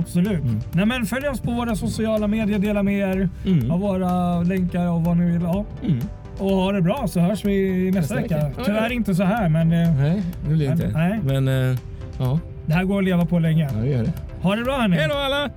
absolut. 0.00 0.42
Mm. 0.42 0.60
Nej, 0.72 0.86
men 0.86 1.06
följ 1.06 1.28
oss 1.28 1.40
på 1.40 1.50
våra 1.50 1.76
sociala 1.76 2.26
medier, 2.26 2.58
dela 2.58 2.82
med 2.82 2.98
er 2.98 3.28
Mm. 3.46 3.70
av 3.70 3.80
våra 3.80 4.42
länkar 4.42 4.86
och 4.90 5.04
vad 5.04 5.16
ni 5.16 5.30
vill 5.32 5.42
ha. 5.46 5.64
Mm. 5.82 6.00
Och 6.38 6.50
ha 6.50 6.72
det 6.72 6.82
bra 6.82 7.06
så 7.08 7.20
hörs 7.20 7.44
vi 7.44 7.84
nästa, 7.90 8.00
Nästa 8.00 8.14
vecka. 8.14 8.34
vecka. 8.48 8.50
Ja, 8.58 8.64
Tyvärr 8.64 8.92
inte 8.92 9.14
så 9.14 9.22
här 9.22 9.48
men 9.48 9.72
eh, 9.72 9.94
Nej, 9.96 10.22
det 10.48 10.54
blir 10.54 10.66
det 10.66 10.72
inte. 10.72 10.88
Nej. 10.88 11.20
Men 11.24 11.48
eh, 11.48 11.78
ja, 12.18 12.38
det 12.66 12.72
här 12.74 12.84
går 12.84 12.98
att 12.98 13.04
leva 13.04 13.26
på 13.26 13.38
länge. 13.38 13.68
ja, 13.74 13.78
det 13.80 13.88
gör 13.88 14.02
det. 14.04 14.12
Ha 14.42 14.56
det 14.56 14.64
bra 14.64 14.78
hörni! 14.80 14.96
Hej 14.96 15.08
då 15.08 15.14
alla! 15.14 15.50